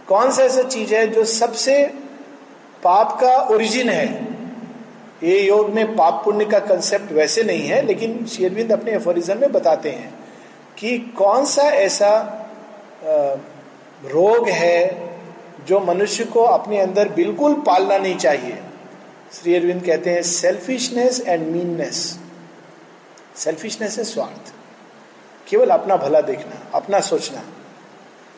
कौन 0.07 0.31
सा 0.31 0.43
ऐसा 0.43 0.61
चीज़ 0.61 0.95
है 0.95 1.07
जो 1.07 1.25
सबसे 1.25 1.85
पाप 2.83 3.21
का 3.21 3.35
ओरिजिन 3.35 3.89
है? 3.89 4.27
ये 5.23 5.41
योग 5.47 5.69
में 5.69 5.95
पाप 5.95 6.21
पुण्य 6.25 6.45
का 6.45 6.59
कंसेप्ट 6.59 7.11
वैसे 7.11 7.43
नहीं 7.43 7.67
है, 7.67 7.85
लेकिन 7.85 8.25
शेरविंद 8.25 8.71
अपने 8.71 8.91
एफोरिज्म 8.91 9.37
में 9.37 9.51
बताते 9.51 9.89
हैं 9.89 10.19
कि 10.77 10.99
कौन 10.99 11.45
सा 11.45 11.61
ऐसा 11.61 12.35
रोग 13.03 14.49
है 14.49 15.09
जो 15.67 15.79
मनुष्य 15.79 16.25
को 16.25 16.39
अपने 16.39 16.79
अंदर 16.79 17.09
बिल्कुल 17.09 17.53
पालना 17.53 17.97
नहीं 17.97 18.17
चाहिए। 18.17 18.63
श्री 19.33 19.55
अरविंद 19.55 19.83
कहते 19.85 20.09
हैं 20.09 20.21
सेल्फिशनेस 20.21 21.21
एंड 21.21 21.47
मीननेस 21.47 22.19
सेल्फिशनेस 23.35 23.97
है 23.97 24.03
स्वार्थ। 24.03 24.53
केवल 25.47 25.69
अपना 25.69 25.95
भला 25.95 26.21
देखना, 26.21 26.69
अपना 26.73 26.99
सोचना। 26.99 27.41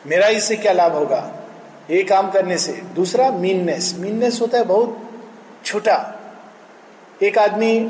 मेरा 0.06 0.28
इससे 0.28 0.56
क्या 0.56 0.72
लाभ 0.72 0.92
होगा? 0.92 1.38
ये 1.90 2.02
काम 2.02 2.30
करने 2.30 2.58
से। 2.58 2.72
दूसरा 2.72 3.30
मीननेस 3.30 3.94
मीननेस 3.98 4.40
होता 4.40 4.58
है 4.58 4.64
बहुत 4.64 5.10
छोटा। 5.64 5.96
एक 7.22 7.38
आदमी 7.38 7.80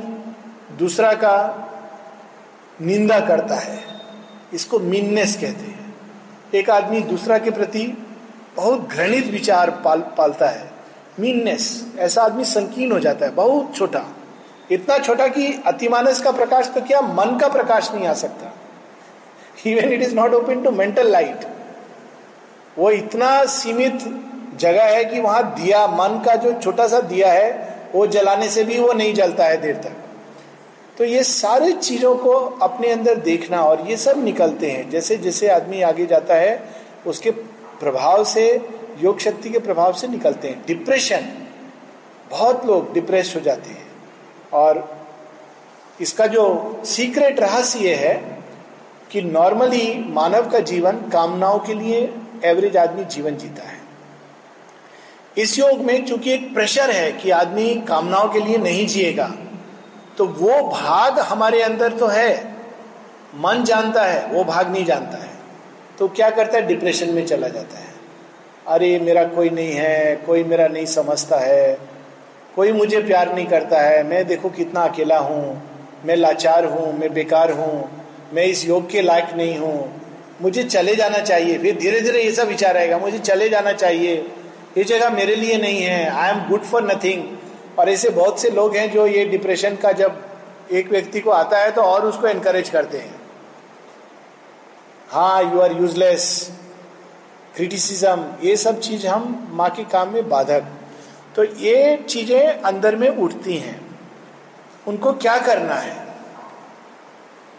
दूसरा 0.79 1.13
का 1.15 1.35
निंदा 2.83 3.21
करता 3.21 3.55
है। 3.55 3.79
इसको 4.55 4.79
मीननेस 4.79 5.35
कहते 5.35 5.65
हैं। 5.65 5.82
एक 6.55 6.71
आदमी 6.71 7.01
दूसरा 7.01 7.39
के 7.39 7.51
प्रति 7.51 7.87
बहुत 8.57 8.89
घृणित 8.89 9.27
विचार 9.27 9.71
पाल, 9.85 10.01
पालता 10.19 10.49
है। 10.49 10.71
मीननेस 11.21 11.95
ऐसा 11.99 12.23
आदमी 12.23 12.45
संकीर्ण 12.45 12.93
हो 12.93 12.99
जाता 13.01 13.27
है, 13.27 13.33
बहुत 13.33 13.75
छोटा। 13.77 14.05
इतना 14.71 14.99
छोटा 14.99 15.27
कि 15.29 15.53
अतिमानस 15.67 16.21
का 16.21 16.31
प्रकाश 16.31 16.71
तो 16.75 16.81
क्या, 16.81 17.01
मन 17.01 17.39
का 17.39 17.49
प्रकाश 17.49 17.91
नहीं 17.95 18.07
आ 18.07 18.13
सकता। 18.15 18.53
Even 19.67 19.93
it 19.93 20.03
is 20.03 20.15
not 20.15 20.35
open 20.35 20.63
to 20.63 20.71
mental 20.71 21.11
light 21.13 21.47
वो 22.79 22.91
इतना 22.91 23.45
सीमित 23.45 23.99
जगह 24.59 24.85
है 24.85 25.05
कि 25.05 25.21
वहाँ 25.21 25.43
दिया, 25.55 25.87
मन 25.87 26.23
का 26.27 26.35
जो 26.37 26.53
छोटा 26.53 26.87
सा 26.89 27.01
दिया 27.01 27.33
है, 27.33 27.51
वो 27.95 28.07
जलाने 28.07 28.49
से 28.49 28.65
भी 28.65 28.79
वो 28.81 28.93
नहीं 28.93 29.15
जलता 29.15 29.45
है 29.45 29.57
देर 29.57 29.77
तक। 29.77 29.97
तो 30.99 31.05
ये 31.05 31.23
सारे 31.23 31.73
चीज़ों 31.73 32.17
को 32.17 32.31
अपने 32.63 32.91
अंदर 32.91 33.15
देखना 33.15 33.63
और 33.63 33.87
ये 33.91 33.97
सब 33.97 34.25
निकलते 34.25 34.71
हैं। 34.71 34.91
जैसे 34.91 35.17
जैसे 35.17 35.49
आदमी 35.49 35.83
आगे 35.83 36.07
जाता 36.07 36.35
है, 36.35 36.75
उसके 37.07 37.31
प्रभाव 37.81 38.25
से, 38.25 38.67
योग 39.01 39.19
शक्ति 39.19 39.51
के 39.51 39.59
प्रभाव 39.59 39.93
से 39.93 40.09
निकलते 40.09 40.49
हैं। 40.49 40.65
डिप्रेशन 40.67 41.29
बहुत 42.31 42.67
लोग 42.67 42.95
डिप्रेस 42.95 43.33
हो 43.37 43.41
जाते 43.41 43.71
हैं। 43.71 43.87
और 44.53 45.03
इसका 46.01 46.27
जो 46.27 46.77
सीक्रेट 46.85 47.41
रहस्य 47.41 47.79
ये 47.79 47.95
है 47.95 48.39
कि 49.11 49.23
नॉर्मली 49.23 50.05
मानव 50.09 50.51
का 50.51 50.59
जीवन 50.59 50.93
कामनाओं 50.93 51.59
के 51.59 51.75
लिए 51.75 52.15
एवरेज 52.45 52.77
आदमी 52.77 53.05
जीवन 53.05 53.37
जीता 53.37 53.69
है। 53.69 53.79
इस 55.39 55.59
योग 55.59 55.81
में 55.81 56.07
चूँकि 56.07 56.33
एक 56.33 56.55
प्रेशर 56.55 56.91
है 56.91 57.13
कि 57.13 57.31
आदमी 57.31 57.75
कामनाओं 57.89 58.29
के 58.29 58.41
लिए 58.41 58.59
नहीं 58.59 58.87
जिएगा 58.87 59.33
तो 60.23 60.27
वो 60.27 60.63
भाग 60.69 61.19
हमारे 61.19 61.63
अंदर 61.63 61.93
तो 61.93 62.07
है। 62.07 62.55
मन 63.35 63.65
जानता 63.65 64.03
है, 64.03 64.27
वो 64.27 64.45
भाग 64.45 64.73
नहीं 64.73 64.85
जानता 64.85 65.19
है। 65.19 65.31
तो 65.99 66.09
क्या 66.09 66.31
करता 66.31 66.59
है? 66.59 66.67
डिप्रेशन 66.67 67.09
में 67.11 67.27
चला 67.27 67.49
जाता 67.49 67.79
है। 67.79 67.95
अरे, 68.67 68.99
मेरा 68.99 69.25
कोई 69.25 69.51
नहीं 69.51 69.73
है, 69.73 70.17
कोई 70.17 70.45
मेरा 70.45 70.69
नहीं 70.69 70.87
समझता 70.87 71.37
है, 71.37 71.79
कोई 72.57 72.73
मुझे 72.73 73.01
प्यार 73.01 73.35
नहीं 73.35 73.47
करता 73.47 73.81
है। 73.81 74.03
मैं 74.03 74.27
देखो 74.27 74.51
कितना 74.51 74.81
अकेला 74.81 75.19
हूँ, 75.19 75.63
मैं 76.05 76.17
लाचार 76.17 76.65
हूँ, 76.65 76.99
मैं 76.99 77.13
बेकार 77.15 77.53
हूँ, 77.53 78.05
मैं 78.33 78.45
इस 78.45 78.69
योग 78.69 78.91
के 78.91 79.03
लायक 79.03 79.35
नहीं 79.37 79.59
हूँ। 79.59 80.01
मुझे 80.43 80.63
चले 80.63 80.95
जाना 80.95 81.19
चाहिए। 81.19 81.59
फिर 81.59 81.79
धीरे 81.79 82.01
धीरे 82.01 82.23
ये 82.23 82.33
सब 82.33 82.49
विचार 82.49 82.77
आएगा, 82.77 82.99
मुझे 82.99 83.19
चले 83.19 83.49
जाना 83.49 83.73
चाहिए। 83.73 84.15
ये 84.79 84.85
जगह 84.85 85.11
मेरे 85.11 85.35
लिए 85.35 85.59
नहीं 85.59 85.83
है। 85.83 86.09
I 86.09 86.31
am 86.31 86.49
good 86.49 86.63
for 86.63 86.83
nothing 86.83 87.42
और 87.79 87.89
ऐसे 87.89 88.09
बहुत 88.11 88.41
से 88.41 88.51
लोग 88.51 88.77
हैं 88.77 88.91
जो 88.93 89.07
ये 89.07 89.25
डिप्रेशन 89.25 89.77
का 89.77 89.93
जब 89.93 90.21
एक 90.73 90.91
व्यक्ति 90.91 91.21
को 91.21 91.31
आता 91.31 91.59
है 91.59 91.71
तो 91.71 91.83
और 91.83 92.07
उसको 92.07 92.27
एनकरेज 92.27 92.69
करते 92.71 92.99
हैं। 92.99 93.21
हाँ 95.09 95.43
यू 95.45 95.61
आर 95.61 95.73
यूजलेस 95.73 96.27
क्रिटिसिज्म 97.57 98.27
ये 98.43 98.57
सब 98.57 98.81
चीज़ 98.81 99.07
हम 99.07 99.49
माँ 99.53 99.71
के 99.71 99.85
काम 99.85 100.13
में 100.13 100.29
बाधक। 100.29 100.69
तो 101.37 101.45
ये 101.45 101.97
चीज़ें 102.09 102.61
अंदर 102.61 102.97
में 102.97 103.09
उठती 103.09 103.57
हैं। 103.57 103.81
उनको 104.89 105.13
क्या 105.15 105.37
करना 105.39 105.75
है? 105.75 105.97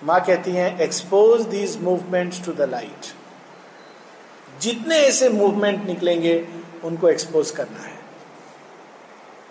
माँ 0.03 0.19
कहती 0.21 0.51
हैं 0.51 0.79
expose 0.81 1.41
these 1.47 1.77
movements 1.81 2.43
to 2.45 2.53
the 2.53 2.69
light 2.69 3.13
जितने 4.61 4.97
ऐसे 4.97 5.29
मूवमेंट 5.29 5.85
निकलेंगे, 5.85 6.35
उनको 6.83 7.09
एक्सपोज 7.09 7.51
करना 7.51 7.79
है। 7.79 7.92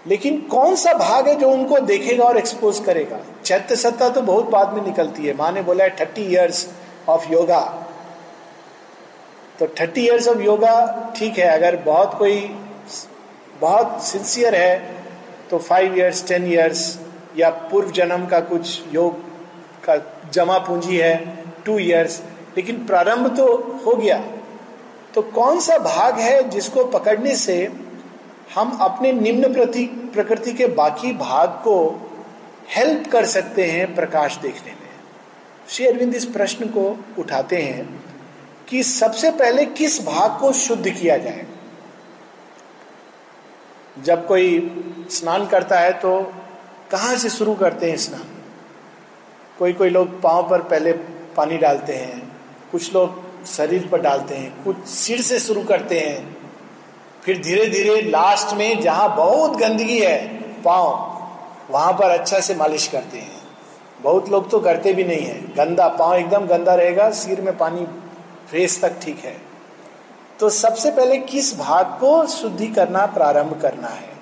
लेकिन 0.06 0.40
कौन 0.50 0.74
सा 0.76 0.92
भाग 0.94 1.28
है 1.28 1.34
जो 1.34 1.48
उनको 1.50 1.78
देखेगा 1.80 2.24
और 2.24 2.38
एक्सपोज 2.38 2.78
करेगा? 2.86 3.18
चैत्य 3.44 3.76
सत्ता 3.76 4.08
तो 4.08 4.22
बहुत 4.22 4.48
बाद 4.50 4.72
में 4.74 4.82
निकलती 4.84 5.26
है। 5.26 5.34
माँ 5.36 5.50
ने 5.52 5.62
बोला 5.62 5.84
है, 5.84 5.96
थर्टी 6.00 6.22
ईयर्स 6.24 6.66
ऑफ़ 7.08 7.32
योगा 7.32 7.60
तो 9.60 9.66
थर्टी 9.80 10.04
ईयर्स 10.04 10.28
ऑफ़ 10.28 10.40
योगा 10.40 11.12
ठीक 11.16 11.38
है, 11.38 11.46
अगर 11.48 11.76
बहुत 11.76 12.14
कोई 12.18 12.40
बहुत 13.60 14.02
सिंसियर 14.02 14.54
है 14.54 14.76
तो 15.50 15.58
फाइव 15.60 15.96
ईयर्स 15.98 16.26
टेन 16.28 16.46
ईयर्स 16.52 16.98
या 17.36 17.50
पूर्व 17.70 17.90
जन्म 17.90 18.26
का 18.26 18.40
कुछ 18.42 18.94
योग 18.94 19.20
का 19.84 19.96
जमा 20.32 20.58
पूंजी 20.58 20.96
है 20.96 21.14
टू 21.66 21.78
ईयर्स 21.78 22.20
लेकिन 22.56 22.84
प्रारंभ 22.86 23.36
तो 23.36 23.46
हो 23.86 23.92
गया। 23.92 24.18
तो 25.14 25.22
कौन 25.34 25.60
सा 25.60 25.76
भाग 25.78 26.18
है 26.18 26.42
जिसको 26.48 26.84
पकड़ने 26.90 27.34
से 27.36 27.56
हम 28.54 28.76
अपने 28.80 29.12
निम्न 29.12 29.52
प्रति 29.52 29.84
प्रकृति 30.14 30.52
के 30.52 30.66
बाकी 30.66 31.12
भाग 31.12 31.48
को 31.48 31.76
हेल्प 32.68 33.06
कर 33.10 33.26
सकते 33.26 33.64
हैं 33.64 33.94
प्रकाश 33.94 34.36
देखने 34.36 34.72
में। 34.72 34.88
श्री 35.68 35.86
अरविंद 35.86 36.14
इस 36.14 36.24
प्रश्न 36.24 36.66
को 36.66 36.84
उठाते 37.18 37.56
हैं 37.56 38.02
कि 38.68 38.82
सबसे 38.82 39.30
पहले 39.30 39.64
किस 39.64 40.00
भाग 40.06 40.38
को 40.40 40.52
शुद्ध 40.52 40.90
किया 40.90 41.16
जाए? 41.16 41.46
जब 43.98 44.26
कोई 44.26 45.06
स्नान 45.10 45.46
करता 45.46 45.78
है 45.78 45.92
तो 45.92 46.20
कहाँ 46.90 47.16
से 47.16 47.28
शुरू 47.28 47.54
करते 47.54 47.90
हैं 47.90 47.96
स्नान? 47.96 48.28
कोई 49.58 49.72
कोई 49.72 49.90
लोग 49.90 50.20
पाँव 50.20 50.48
पर 50.50 50.62
पहले 50.62 50.92
पानी 51.36 51.58
डालते 51.58 51.92
हैं, 51.92 52.22
कुछ 52.72 52.94
लोग 52.94 53.46
शरीर 53.46 53.88
पर 53.88 54.00
डालते 54.00 54.34
हैं, 54.34 54.64
कुछ 54.64 54.84
सिर 54.84 55.20
से 55.20 55.38
शुरू 55.38 55.62
करते 55.62 55.98
हैं। 56.00 56.41
फिर 57.24 57.42
धीरे 57.42 57.66
धीरे 57.66 58.02
लास्ट 58.02 58.56
में 58.56 58.80
जहाँ 58.80 59.16
बहुत 59.16 59.56
गंदगी 59.56 59.98
है, 59.98 60.28
पाँव, 60.62 61.18
वहाँ 61.70 61.92
पर 61.92 62.10
अच्छा 62.10 62.40
से 62.40 62.54
मालिश 62.54 62.86
करते 62.86 63.18
हैं। 63.18 63.42
बहुत 64.02 64.28
लोग 64.28 64.50
तो 64.50 64.60
करते 64.60 64.92
भी 64.92 65.04
नहीं 65.04 65.22
है। 65.22 65.42
गंदा 65.54 65.88
पाँव 65.88 66.14
एकदम 66.14 66.46
गंदा 66.46 66.74
रहेगा, 66.74 67.10
सिर 67.10 67.40
में 67.40 67.58
पानी 67.58 67.84
फ्रेश 68.50 68.80
तक 68.80 69.00
ठीक 69.02 69.18
है। 69.18 69.40
तो 70.40 70.50
सबसे 70.50 70.90
पहले 70.90 71.18
किस 71.18 71.58
भाग 71.58 71.86
को 71.86 72.26
शुद्धि 72.26 72.66
करना 72.66 73.06
प्रारंभ 73.06 73.62
करना 73.62 73.88
है? 73.88 74.12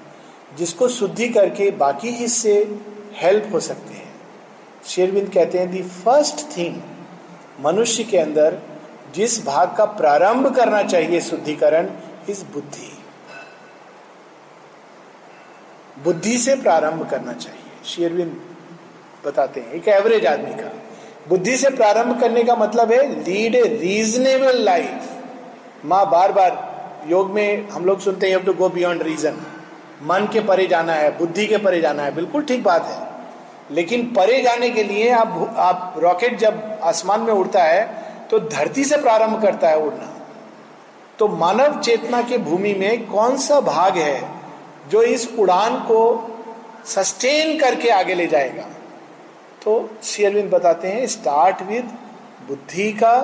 जिसको 0.59 0.88
शुद्धि 0.88 1.28
करके 1.28 1.71
बाकी 1.71 2.09
हिस्से 2.09 2.80
हेल्प 3.14 3.50
हो 3.52 3.61
सकते 3.61 3.95
हैं। 3.95 4.14
शेरविंद 4.87 5.30
कहते 5.35 5.59
हैं 5.59 5.71
दी 5.71 5.83
फ़र्स्ट 5.83 6.57
थिंग 6.57 6.76
मनुष्य 7.61 8.04
के 8.04 8.19
अंदर 8.19 8.59
जिस 9.14 9.47
भाग 9.47 9.76
का 9.76 9.85
प्रारंभ 9.85 10.57
करना 10.57 10.83
चाहिए 10.83 11.21
शुद्धिकरण 11.21 11.90
इस 12.28 12.42
बुद्धि. 12.42 12.90
बुद्धि 16.04 16.37
से 16.38 16.54
प्रारंभ 16.57 17.09
करना 17.11 17.33
चाहिए। 17.35 17.85
शेरविंद 17.87 18.37
बताते 19.26 19.61
हैं, 19.61 19.73
एक 19.73 19.88
एवरेज 19.88 20.26
आदमी 20.26 20.54
का। 20.54 20.71
बुद्धि 21.28 21.57
से 21.57 21.71
प्रारंभ 21.71 22.21
करने 22.21 22.42
का 22.45 22.54
मतलब 22.57 22.92
है 22.92 23.02
लीड 23.14 23.54
ए 23.54 23.62
रीजनेबल 23.62 24.62
लाइफ 24.64 25.85
माँ 25.85 26.04
बार 26.11 26.33
बार 26.33 27.04
योग 27.09 27.30
में 27.30 27.69
हम 27.69 27.85
लोग 27.85 28.00
सुनते 28.00 28.30
हैं 28.30 28.45
टू 28.45 28.52
गो 28.54 28.69
बियॉन्ड 28.69 29.02
रीजन 29.02 29.37
मन 30.02 30.28
के 30.33 30.40
परे 30.40 30.66
जाना 30.66 30.92
है, 30.92 31.16
बुद्धि 31.19 31.47
के 31.47 31.57
परे 31.59 31.80
जाना 31.80 32.02
है, 32.02 32.14
बिल्कुल 32.14 32.42
ठीक 32.42 32.62
बात 32.64 32.85
है। 32.85 33.09
लेकिन 33.71 34.04
परे 34.12 34.40
जाने 34.42 34.71
के 34.71 34.83
लिए 34.83 35.11
आप 35.11 35.54
आप 35.59 35.95
रॉकेट 35.99 36.38
जब 36.38 36.78
आसमान 36.83 37.21
में 37.21 37.33
उड़ता 37.33 37.62
है 37.62 37.85
तो 38.30 38.38
धरती 38.40 38.85
से 38.85 38.97
प्रारंभ 38.97 39.40
करता 39.42 39.69
है 39.69 39.78
उड़ना। 39.78 40.09
तो 41.19 41.28
मानव 41.28 41.80
चेतना 41.80 42.23
के 42.23 42.38
भूमि 42.40 42.73
में 42.75 43.07
कौन 43.07 43.37
सा 43.38 43.61
भाग 43.62 43.97
है 43.99 44.40
जो 44.91 45.03
इस 45.03 45.29
उड़ान 45.39 45.77
को 45.81 46.01
सस्टेन 46.85 47.59
करके 47.61 47.89
आगे 47.89 48.15
ले 48.15 48.27
जाएगा। 48.27 48.67
तो 49.63 49.91
शेयरविंद 50.03 50.51
बताते 50.51 50.89
हैं 50.89 51.07
स्टार्ट 51.07 51.63
विद 51.63 51.99
बुद्धि 52.49 52.93
का 52.93 53.15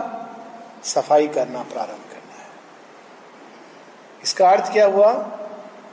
सफ़ाई 0.84 1.26
करना 1.28 1.62
प्रारंभ 1.62 2.04
करना 2.10 2.34
है। 2.34 2.48
इसका 4.22 4.48
अर्थ 4.48 4.72
क्या 4.72 4.86
हुआ? 4.86 5.12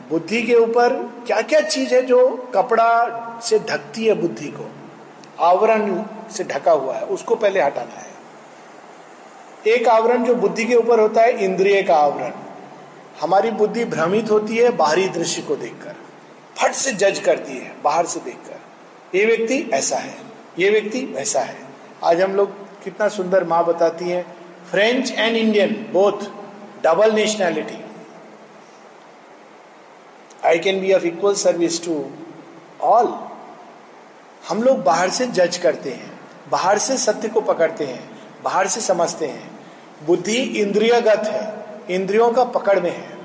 बुद्धि 0.09 0.41
के 0.41 0.55
ऊपर 0.55 0.93
क्या 1.27 1.41
क्या 1.41 1.61
चीज़ 1.61 1.95
है 1.95 2.01
जो 2.01 2.51
कपड़ा 2.55 3.39
से 3.43 3.59
ढकती 3.59 4.05
है 4.05 4.13
बुद्धि 4.13 4.47
को? 4.47 4.69
आवरण 5.39 6.03
से 6.31 6.43
ढका 6.43 6.71
हुआ 6.71 6.95
है, 6.95 7.05
उसको 7.05 7.35
पहले 7.35 7.61
हटाना 7.61 7.99
है। 7.99 8.11
एक 9.67 9.87
आवरण 9.87 10.23
जो 10.23 10.35
बुद्धि 10.35 10.65
के 10.65 10.75
ऊपर 10.75 10.99
होता 10.99 11.21
है, 11.21 11.43
इंद्रिय 11.43 11.83
का 11.83 11.95
आवरण। 11.95 12.33
हमारी 13.21 13.51
बुद्धि 13.51 13.85
भ्रमित 13.85 14.31
होती 14.31 14.57
है 14.57 14.69
बाहरी 14.69 15.07
दृश्य 15.09 15.41
को 15.41 15.55
देखकर। 15.55 15.95
फट 16.57 16.73
से 16.73 16.91
जज 16.91 17.19
करती 17.19 17.57
है, 17.57 17.71
बाहर 17.83 18.05
से 18.05 18.19
देखकर। 18.19 19.17
ये 19.17 19.25
व्यक्ति 19.25 19.69
ऐसा 19.73 19.97
है, 19.97 20.15
ये 20.59 20.69
व्यक्ति 20.69 21.05
वैसा 21.05 21.41
है। 21.41 21.57
आज 22.03 22.21
हम 22.21 22.35
लोग 22.35 22.51
कितना 22.83 23.07
सुंदर 23.07 23.43
माँ 23.43 23.65
बताती 23.65 24.09
है, 24.09 24.25
French 24.71 25.11
and 25.11 25.35
Indian 25.37 25.73
both 25.91 26.25
double 26.83 27.11
nationality 27.11 27.79
I 30.45 30.59
can 30.59 30.81
be 30.81 30.93
of 30.93 31.03
equal 31.03 31.33
service 31.33 31.83
to 31.85 32.05
all 32.81 33.13
हम 34.49 34.63
लोग 34.63 34.83
बाहर 34.83 35.09
से 35.09 35.25
जज 35.27 35.57
करते 35.57 35.89
हैं, 35.89 36.11
बाहर 36.51 36.77
से 36.77 36.97
सत्य 36.97 37.29
को 37.29 37.41
पकड़ते 37.41 37.85
हैं, 37.85 38.09
बाहर 38.43 38.67
से 38.67 38.81
समझते 38.81 39.27
हैं। 39.27 39.51
बुद्धि 40.05 40.37
इंद्रियगत 40.37 41.27
है 41.27 41.62
इंद्रियों 41.89 42.31
का 42.31 42.43
पकड़ 42.43 42.79
में 42.79 42.91
है। 42.91 43.17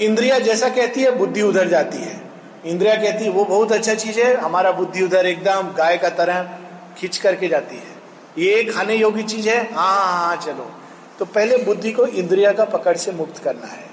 इंद्रिया 0.00 0.38
जैसा 0.38 0.68
कहती 0.68 1.02
है, 1.02 1.10
बुद्धि 1.10 1.42
उधर 1.42 1.68
जाती 1.68 1.98
है। 1.98 2.20
इंद्रिया 2.66 2.94
कहती 2.94 3.24
है, 3.24 3.30
वो 3.30 3.44
बहुत 3.44 3.72
अच्छा 3.72 3.94
चीज़ 3.94 4.20
है, 4.20 4.36
हमारा 4.36 4.72
बुद्धि 4.72 5.02
उधर 5.02 5.26
एकदम 5.26 5.74
गाय 5.74 5.98
का 5.98 6.08
तरह 6.08 6.58
खींच 6.98 7.16
करके 7.16 7.48
जाती 7.48 7.76
है। 7.76 7.92
ये 8.38 8.64
खाने 8.64 8.94
योग्य 8.94 9.22
चीज़ 9.22 9.48
है 9.48 9.74
हाँ 9.74 10.06
हाँ 10.06 10.26
हाँ 10.26 10.36
चलो। 10.36 10.72
तो 11.18 11.24
पहले 11.24 11.56
बुद्धि 11.56 11.92
को 11.92 12.06
इंद्रिया 12.06 12.52
का 12.52 12.64
पकड़ 12.64 12.96
से 12.96 13.12
मुक्त 13.12 13.44
करना 13.44 13.66
है। 13.66 13.84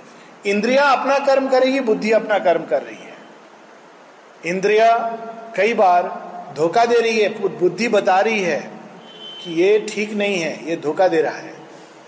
इंद्रिया 0.46 0.84
अपना 0.84 1.20
कर्म 1.20 1.50
करेगी, 1.50 1.80
बुद्धि 1.80 2.12
अपना 2.12 2.40
कर्म 2.40 2.66
कर 2.66 2.82
रही 2.82 2.96
है। 2.96 3.14
इंद्रिया 4.46 4.98
कई 5.56 5.74
बार 5.74 6.30
धोखा 6.58 6.86
दे 6.86 6.96
रही 6.96 7.20
है, 7.20 7.58
बुद्धि 7.60 7.88
बता 7.88 8.20
रही 8.20 8.40
है 8.40 8.72
कि 9.44 9.52
ये 9.54 9.88
ठीक 9.90 10.14
नहीं 10.14 10.40
है, 10.40 10.70
ये 10.70 10.76
धोखा 10.76 11.08
दे 11.08 11.22
रहा 11.22 11.38
है। 11.38 11.59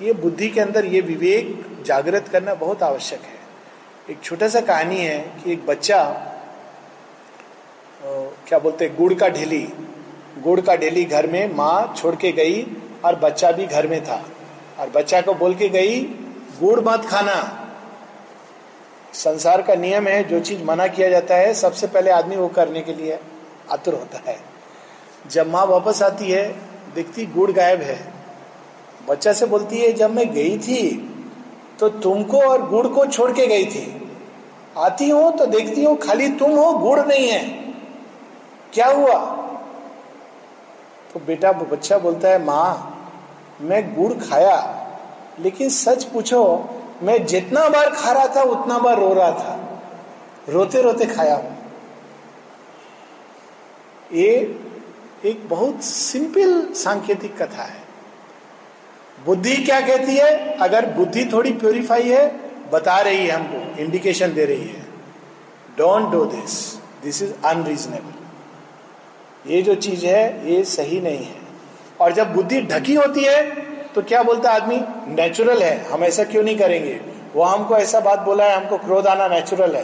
ये 0.01 0.13
बुद्धि 0.13 0.49
के 0.49 0.61
अंदर 0.61 0.85
ये 0.85 1.01
विवेक 1.01 1.65
जागृत 1.85 2.27
करना 2.27 2.53
बहुत 2.53 2.83
आवश्यक 2.83 3.21
है। 3.21 3.39
एक 4.09 4.21
छोटा 4.23 4.47
सा 4.47 4.61
कहानी 4.61 4.97
है 4.97 5.19
कि 5.19 5.53
एक 5.53 5.65
बच्चा 5.65 6.03
क्या 8.47 8.59
बोलते 8.59 8.85
हैं, 8.85 8.97
गुड़ 8.97 9.13
का 9.13 9.27
ढेली। 9.29 9.67
गुड़ 10.43 10.61
का 10.61 10.75
ढेली 10.75 11.05
घर 11.05 11.27
में 11.27 11.55
माँ 11.55 11.93
छोड़ 11.97 12.15
के 12.15 12.31
गई 12.31 12.67
और 13.05 13.15
बच्चा 13.15 13.51
भी 13.51 13.65
घर 13.65 13.87
में 13.87 14.03
था। 14.03 14.25
और 14.79 14.89
बच्चा 14.89 15.21
को 15.21 15.33
बोल 15.33 15.55
के 15.55 15.69
गई, 15.69 16.01
गुड़ 16.59 16.79
मत 16.79 17.05
खाना। 17.05 17.57
संसार 19.13 19.61
का 19.61 19.75
नियम 19.75 20.07
है, 20.07 20.23
जो 20.23 20.39
चीज़ 20.39 20.63
मना 20.63 20.87
किया 20.87 21.09
जाता 21.09 21.35
है, 21.35 21.53
सबसे 21.53 21.87
पहले 21.87 22.11
आदमी 22.11 22.35
वो 22.35 22.47
करने 22.47 22.81
के 22.81 22.93
लिए 22.93 23.19
आतुर 23.71 23.93
होता 23.93 24.21
है। 24.31 24.39
जब 25.27 25.51
माँ 25.51 25.65
वापस 25.65 26.01
आती 26.01 26.31
है, 26.31 26.55
देखती 26.95 27.25
गुड़ 27.25 27.51
गायब 27.51 27.81
है। 27.81 28.20
बच्चा 29.11 29.33
से 29.33 29.45
बोलती 29.45 29.77
है, 29.77 29.91
जब 29.93 30.11
मैं 30.11 30.33
गई 30.33 30.57
थी 30.57 31.07
तो 31.79 31.89
तुमको 31.89 32.41
और 32.41 32.67
गुड़ 32.69 32.87
को 32.87 33.05
छोड़ 33.05 33.31
के 33.31 33.47
गई 33.47 33.65
थी। 33.65 33.85
आती 34.77 35.09
हूँ 35.09 35.37
तो 35.37 35.45
देखती 35.45 35.83
हूँ, 35.85 35.97
खाली 35.97 36.27
तुम 36.29 36.51
हो, 36.51 36.71
गुड़ 36.73 36.99
नहीं 36.99 37.27
है। 37.29 37.43
क्या 38.73 38.87
हुआ? 38.87 39.15
तो 41.13 41.19
बेटा, 41.19 41.51
बच्चा 41.51 41.97
बोलता 41.97 42.29
है, 42.29 42.43
माँ, 42.45 42.97
मैं 43.61 43.83
गुड़ 43.95 44.13
खाया, 44.13 44.57
लेकिन 45.39 45.69
सच 45.69 46.03
पूछो, 46.03 46.43
मैं 47.03 47.25
जितना 47.25 47.67
बार 47.69 47.89
खा 47.89 48.11
रहा 48.11 48.27
था, 48.35 48.41
उतना 48.43 48.77
बार 48.79 48.99
रो 48.99 49.13
रहा 49.13 49.31
था। 49.31 49.59
रोते 50.49 50.81
रोते 50.81 51.05
खाया 51.05 51.35
हूँ। 51.35 51.57
ये 54.13 54.29
एक 55.25 55.47
बहुत 55.49 55.83
सिंपल 55.83 56.73
सांकेतिक 56.73 57.41
कथा 57.41 57.63
है। 57.63 57.80
बुद्धि 59.25 59.55
क्या 59.55 59.79
कहती 59.81 60.15
है? 60.15 60.57
अगर 60.57 60.85
बुद्धि 60.91 61.25
थोड़ी 61.33 61.51
प्योरीफाई 61.53 62.09
है, 62.09 62.27
बता 62.71 62.99
रही 62.99 63.17
है 63.17 63.31
हमको 63.31 63.81
इंडिकेशन 63.81 64.33
दे 64.33 64.45
रही 64.45 64.67
है। 64.67 64.81
Don't 65.77 66.11
do 66.11 66.23
this 66.25 66.53
this 67.03 67.21
is 67.21 67.33
unreasonable 67.45 68.19
ये 69.45 69.61
जो 69.61 69.75
चीज़ 69.75 70.05
है, 70.05 70.51
ये 70.51 70.63
सही 70.65 70.99
नहीं 71.01 71.25
है। 71.25 71.39
और 72.01 72.11
जब 72.11 72.33
बुद्धि 72.33 72.61
ढकी 72.61 72.95
होती 72.95 73.23
है 73.23 73.43
तो 73.95 74.01
क्या 74.01 74.21
बोलता 74.23 74.51
आदमी? 74.51 74.79
नेचुरल 75.15 75.61
है। 75.63 75.77
हम 75.85 76.03
ऐसा 76.03 76.23
क्यों 76.23 76.43
नहीं 76.43 76.57
करेंगे? 76.57 76.99
वो 77.35 77.43
हमको 77.43 77.75
ऐसा 77.77 77.99
बात 77.99 78.19
बोला 78.19 78.45
है, 78.45 78.55
हमको 78.55 78.77
क्रोध 78.77 79.07
आना 79.07 79.27
नेचुरल 79.27 79.75
है। 79.75 79.83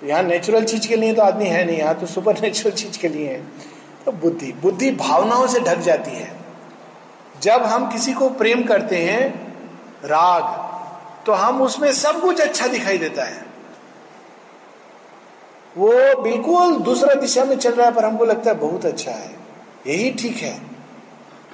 तो 0.00 0.06
यहाँ 0.06 0.22
नेचुरल 0.22 0.64
चीज़ 0.64 0.88
के 0.88 0.96
लिए 0.96 1.12
तो 1.14 1.22
आदमी 1.22 1.46
है 1.46 1.64
नहीं, 1.64 1.78
यहाँ 1.78 1.94
तो 1.94 2.06
सुपर 2.06 2.40
नेचुरल 2.40 2.74
चीज़ 2.74 2.98
के 2.98 3.08
लिए 3.08 3.28
है। 3.28 3.40
तो 4.04 4.12
बुद्धि 4.14 4.52
बुद्धि 4.62 4.90
भावनाओं 4.92 5.46
से 5.46 5.60
ढक 5.60 5.78
जाती 5.80 6.10
है। 6.10 6.30
जब 7.42 7.62
हम 7.62 7.90
किसी 7.92 8.12
को 8.12 8.28
प्रेम 8.28 8.62
करते 8.62 8.96
हैं, 8.96 9.24
राग 10.04 10.64
तो 11.26 11.32
हम 11.32 11.62
उसमें 11.62 11.92
सब 11.92 12.20
कुछ 12.20 12.40
अच्छा 12.40 12.66
दिखाई 12.66 12.98
देता 12.98 13.24
है। 13.24 13.44
वो 15.76 16.22
बिल्कुल 16.22 16.76
दूसरा 16.76 17.14
दिशा 17.14 17.44
में 17.44 17.56
चल 17.56 17.70
रहा 17.70 17.86
है, 17.86 17.94
पर 17.94 18.04
हमको 18.04 18.24
लगता 18.24 18.50
है 18.50 18.56
बहुत 18.56 18.86
अच्छा 18.86 19.10
है। 19.10 19.30
यही 19.86 20.10
ठीक 20.10 20.36
है। 20.36 20.58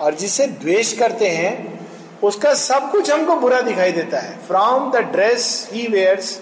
और 0.01 0.15
जिसे 0.15 0.47
द्वेष 0.47 0.93
करते 0.99 1.29
हैं, 1.29 1.81
उसका 2.23 2.53
सब 2.55 2.91
कुछ 2.91 3.11
हमको 3.11 3.37
बुरा 3.37 3.61
दिखाई 3.61 3.93
देता 3.93 4.19
है। 4.19 4.39
From 4.47 4.91
the 4.91 4.97
dress 4.97 5.69
he 5.73 5.87
wears 5.87 6.41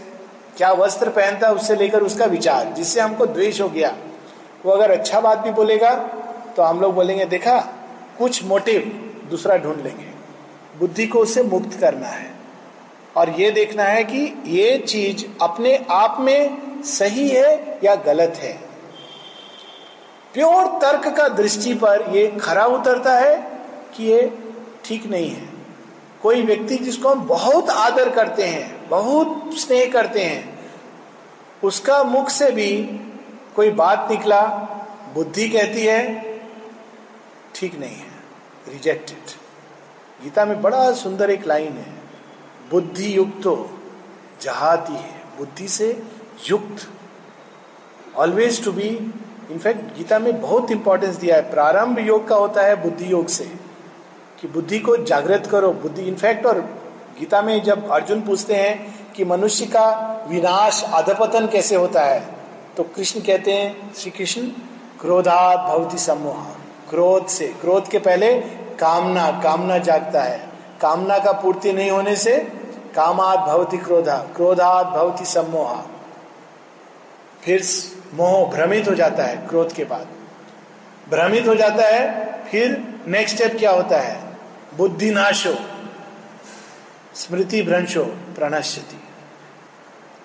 क्या 0.56 0.72
वस्त्र 0.72 1.08
पहनता 1.08 1.46
है, 1.46 1.54
उससे 1.54 1.76
लेकर 1.76 2.02
उसका 2.02 2.24
विचार, 2.24 2.72
जिससे 2.72 3.00
हमको 3.00 3.26
द्वेष 3.26 3.60
हो 3.60 3.68
गया। 3.68 3.94
वो 4.64 4.72
अगर 4.72 4.90
अच्छा 4.90 5.20
बात 5.20 5.38
भी 5.38 5.50
बोलेगा 5.50 5.94
तो 6.56 6.62
हम 6.62 6.80
लोग 6.80 6.94
बोलेंगे, 6.94 7.24
देखा, 7.24 7.58
कुछ 8.18 8.44
मोटिव 8.44 9.06
दूसरा 9.30 9.56
ढूंढ 9.56 9.76
लेंगे। 9.76 10.10
बुद्धि 10.78 11.06
को 11.06 11.18
उससे 11.18 11.42
मुक्त 11.42 11.80
करना 11.80 12.08
है। 12.08 12.30
और 13.16 13.30
ये 13.30 13.50
देखना 13.50 13.82
है 13.82 14.04
कि 14.04 14.42
ये 14.46 14.78
चीज़ 14.78 15.24
अपने 15.42 15.86
आप 15.90 16.16
में 16.20 16.60
सही 16.82 17.28
है 17.28 17.78
या 17.84 17.94
गलत 17.94 18.34
है। 18.36 18.60
प्योर 20.34 20.66
तर्क 20.66 21.16
का 21.16 21.28
दृष्टि 21.28 21.74
पर 21.74 22.10
ये 22.10 22.26
खरा 22.40 22.64
उतरता 22.64 23.18
है 23.18 23.36
कि 23.94 24.04
ये 24.04 24.38
ठीक 24.84 25.06
नहीं 25.06 25.30
है। 25.30 25.48
कोई 26.22 26.42
व्यक्ति 26.42 26.76
जिसको 26.76 27.08
हम 27.08 27.26
बहुत 27.26 27.70
आदर 27.70 28.08
करते 28.08 28.44
हैं, 28.44 28.88
बहुत 28.88 29.50
स्नेह 29.54 29.90
करते 29.92 30.20
हैं, 30.20 30.60
उसका 31.64 32.02
मुख 32.04 32.30
से 32.30 32.50
भी 32.50 32.76
कोई 33.56 33.70
बात 33.70 34.08
निकला, 34.10 34.42
बुद्धि 35.14 35.48
कहती 35.48 35.86
है, 35.86 36.22
ठीक 37.54 37.78
नहीं 37.80 37.96
है। 37.96 38.09
रिजेक्टेड 38.72 39.38
गीता 40.22 40.44
में 40.44 40.60
बड़ा 40.62 40.90
सुंदर 40.94 41.30
एक 41.30 41.46
लाइन 41.46 41.72
है, 41.74 41.94
बुद्धि 42.70 43.16
युक्त 43.16 43.46
जहाती 44.42 44.92
है। 44.92 45.14
बुद्धि 45.38 45.68
से 45.68 45.90
युक्त। 46.48 46.88
Always 48.16 48.64
to 48.64 48.72
be 48.72 48.88
in fact 49.50 49.96
Gita 49.96 50.18
में 50.18 50.40
बहुत 50.40 50.70
इंपॉर्टेंस 50.70 51.16
दिया 51.16 51.36
है। 51.36 51.50
प्रारंभ 51.50 51.98
योग 51.98 52.28
का 52.28 52.36
होता 52.36 52.62
है 52.62 52.74
बुद्धि 52.82 53.10
योग 53.12 53.28
से, 53.28 53.44
कि 54.40 54.48
बुद्धि 54.48 54.78
को 54.78 54.96
जागृत 54.98 55.46
करो। 55.46 55.72
बुद्धि 55.72 56.02
इनफैक्ट 56.02 56.46
और 56.46 56.60
गीता 57.18 57.42
में 57.42 57.62
जब 57.62 57.90
अर्जुन 57.90 58.20
पूछते 58.22 58.54
हैं 58.54 59.12
कि 59.12 59.24
मनुष्य 59.24 59.66
का 59.66 59.88
विनाश 60.28 60.82
अधपतन 60.84 61.46
कैसे 61.46 61.76
होता 61.76 62.02
है 62.02 62.20
तो 62.76 62.82
कृष्ण 62.86 63.20
कहते 63.20 63.52
हैं, 63.52 63.92
श्री 63.94 64.10
कृष्ण 64.10 64.42
क्रोधात 65.00 65.58
भवती 65.60 65.98
सम्मोह 65.98 66.36
क्रोध 66.90 67.26
से। 67.26 67.48
क्रोध 67.48 67.88
के 67.88 67.98
पहले 67.98 68.40
कामना 68.80 69.30
कामना 69.30 69.78
जागता 69.78 70.22
है। 70.22 70.48
कामना 70.80 71.18
का 71.18 71.32
पूर्ति 71.32 71.72
नहीं 71.72 71.90
होने 71.90 72.16
से 72.16 72.36
कामात 72.94 73.38
भवती 73.38 73.78
क्रोधा, 73.78 74.16
क्रोधात 74.16 74.86
भवती 74.86 75.24
सम्मोह। 75.24 75.82
फिर 77.42 77.62
मोह 78.14 78.50
भ्रमित 78.50 78.88
हो 78.88 78.94
जाता 78.94 79.22
है 79.22 79.36
क्रोध 79.36 79.72
के 79.72 79.84
बाद। 79.84 80.06
भ्रमित 81.10 81.46
हो 81.46 81.54
जाता 81.54 81.88
है, 81.88 82.32
फिर 82.42 82.94
नेक्स्ट 83.06 83.36
स्टेप 83.36 83.58
क्या 83.58 83.70
होता 83.70 84.00
है? 84.00 84.20
बुद्धि 84.76 85.10
नाशो 85.10 85.54
स्मृति 87.14 87.62
भ्रंशो, 87.62 88.04
प्रणश्यति। 88.04 89.00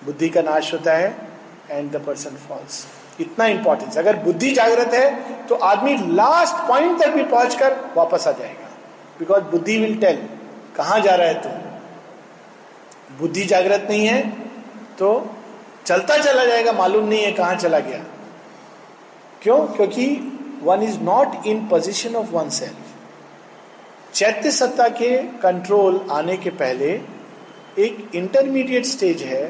बुद्धि 0.04 0.30
का 0.30 0.41
नाश 0.41 0.73
होता 0.73 0.93
है 0.93 1.17
एंड 1.71 1.91
द 1.91 1.95
पर्सन 1.95 2.30
फॉल्स 2.30 2.88
इतना 3.19 3.45
इंपॉर्टेंस 3.47 3.97
अगर 3.97 4.15
बुद्धि 4.23 4.51
जागृत 4.51 4.93
है 4.93 5.47
तो 5.47 5.56
आदमी 5.65 5.95
लास्ट 6.15 6.67
पॉइंट 6.67 6.99
तक 7.01 7.10
भी 7.10 7.23
पहुंचकर 7.25 7.75
वापस 7.95 8.28
आ 8.28 8.32
जाएगा। 8.32 8.69
बिकॉज़ 9.19 9.43
बुद्धि 9.51 9.78
विल 9.78 9.97
टेल 9.99 10.17
कहा 10.78 10.97
जा 10.99 11.15
रहा 11.15 11.28
है 11.28 11.41
तुम 11.43 13.17
बुद्धि 13.19 13.43
जागृत 13.45 13.88
नहीं 13.89 14.08
है 14.08 14.21
तो 14.99 15.10
चलता 15.86 16.17
चला 16.17 16.45
जाएगा, 16.45 16.71
मालूम 16.71 17.08
नहीं 17.08 17.23
है 17.23 17.32
कहाँ 17.32 17.56
चला 17.56 17.80
गया। 17.80 18.04
क्यों? 19.41 19.58
क्योंकि 19.67 20.06
one 20.63 20.84
is 20.84 20.99
not 21.01 21.45
in 21.47 21.65
position 21.67 22.15
of 22.15 22.32
one 22.32 22.49
self 22.51 24.13
चैत्य 24.13 24.51
सत्ता 24.51 24.88
के 24.91 25.17
कंट्रोल 25.39 25.99
आने 26.12 26.38
के 26.38 26.49
पहले 26.51 26.89
एक 27.78 28.15
इंटरमीडिएट 28.15 28.86
स्टेज 28.86 29.23
है, 29.23 29.45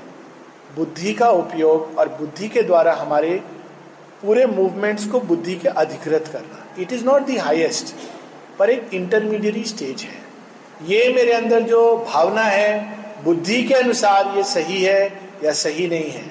बुद्धि 0.76 1.14
का 1.14 1.30
उपयोग 1.32 1.98
और 2.00 2.10
बुद्धि 2.20 2.48
के 2.50 2.62
द्वारा 2.62 2.94
हमारे 2.94 3.42
पूरे 4.24 4.46
मूवमेंट्स 4.46 5.06
को 5.06 5.20
बुद्धि 5.20 5.56
के 5.56 5.68
अधिकृत 5.68 6.28
करना। 6.28 6.82
It 6.82 6.94
is 6.94 7.06
not 7.06 7.22
the 7.22 7.38
highest 7.38 7.96
पर 8.60 8.70
एक 8.70 8.94
इंटरमीडिएट 8.94 9.66
स्टेज 9.68 10.02
है। 10.02 10.24
ये 10.88 11.14
मेरे 11.14 11.34
अंदर 11.34 11.62
जो 11.62 11.98
भावना 12.10 12.42
है, 12.42 12.98
बुद्धि 13.24 13.64
के 13.64 13.74
अनुसार 13.74 14.34
ये 14.38 14.44
सही 14.44 14.84
है 14.84 15.20
या 15.44 15.52
सही 15.52 15.88
नहीं 15.88 16.12
है, 16.12 16.26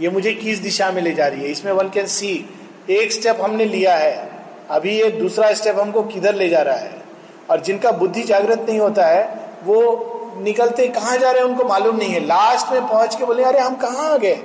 ये 0.00 0.10
मुझे 0.10 0.32
किस 0.32 0.58
दिशा 0.58 0.90
में 0.90 1.02
ले 1.02 1.12
जा 1.12 1.26
रही 1.26 1.40
है, 1.40 1.48
इसमें 1.48 1.72
वन 1.72 1.88
कैन 1.88 2.06
सी 2.06 2.50
एक 2.90 3.12
स्टेप 3.12 3.38
हमने 3.40 3.64
लिया 3.64 3.96
है, 3.96 4.30
अभी 4.70 4.98
ये 5.00 5.10
दूसरा 5.10 5.52
स्टेप 5.52 5.78
हमको 5.78 6.02
किधर 6.02 6.34
ले 6.34 6.48
जा 6.48 6.62
रहा 6.62 6.76
है? 6.76 7.02
और 7.50 7.60
जिनका 7.60 7.92
बुद्धि 7.92 8.22
जागृत 8.22 8.66
नहीं 8.68 8.78
होता 8.80 9.06
है, 9.06 9.40
वो 9.64 10.12
निकलते 10.38 10.88
कहाँ 10.88 11.16
जा 11.18 11.30
रहे 11.30 11.42
हैं, 11.42 11.50
उनको 11.50 11.64
मालूम 11.64 11.96
नहीं 11.96 12.12
है। 12.14 12.20
लास्ट 12.20 12.72
में 12.72 12.80
पहुँच 12.80 13.14
के 13.14 13.24
बोले, 13.24 13.44
अरे, 13.44 13.58
हम 13.58 13.74
कहाँ 13.74 14.14
आ 14.14 14.16
गए? 14.16 14.38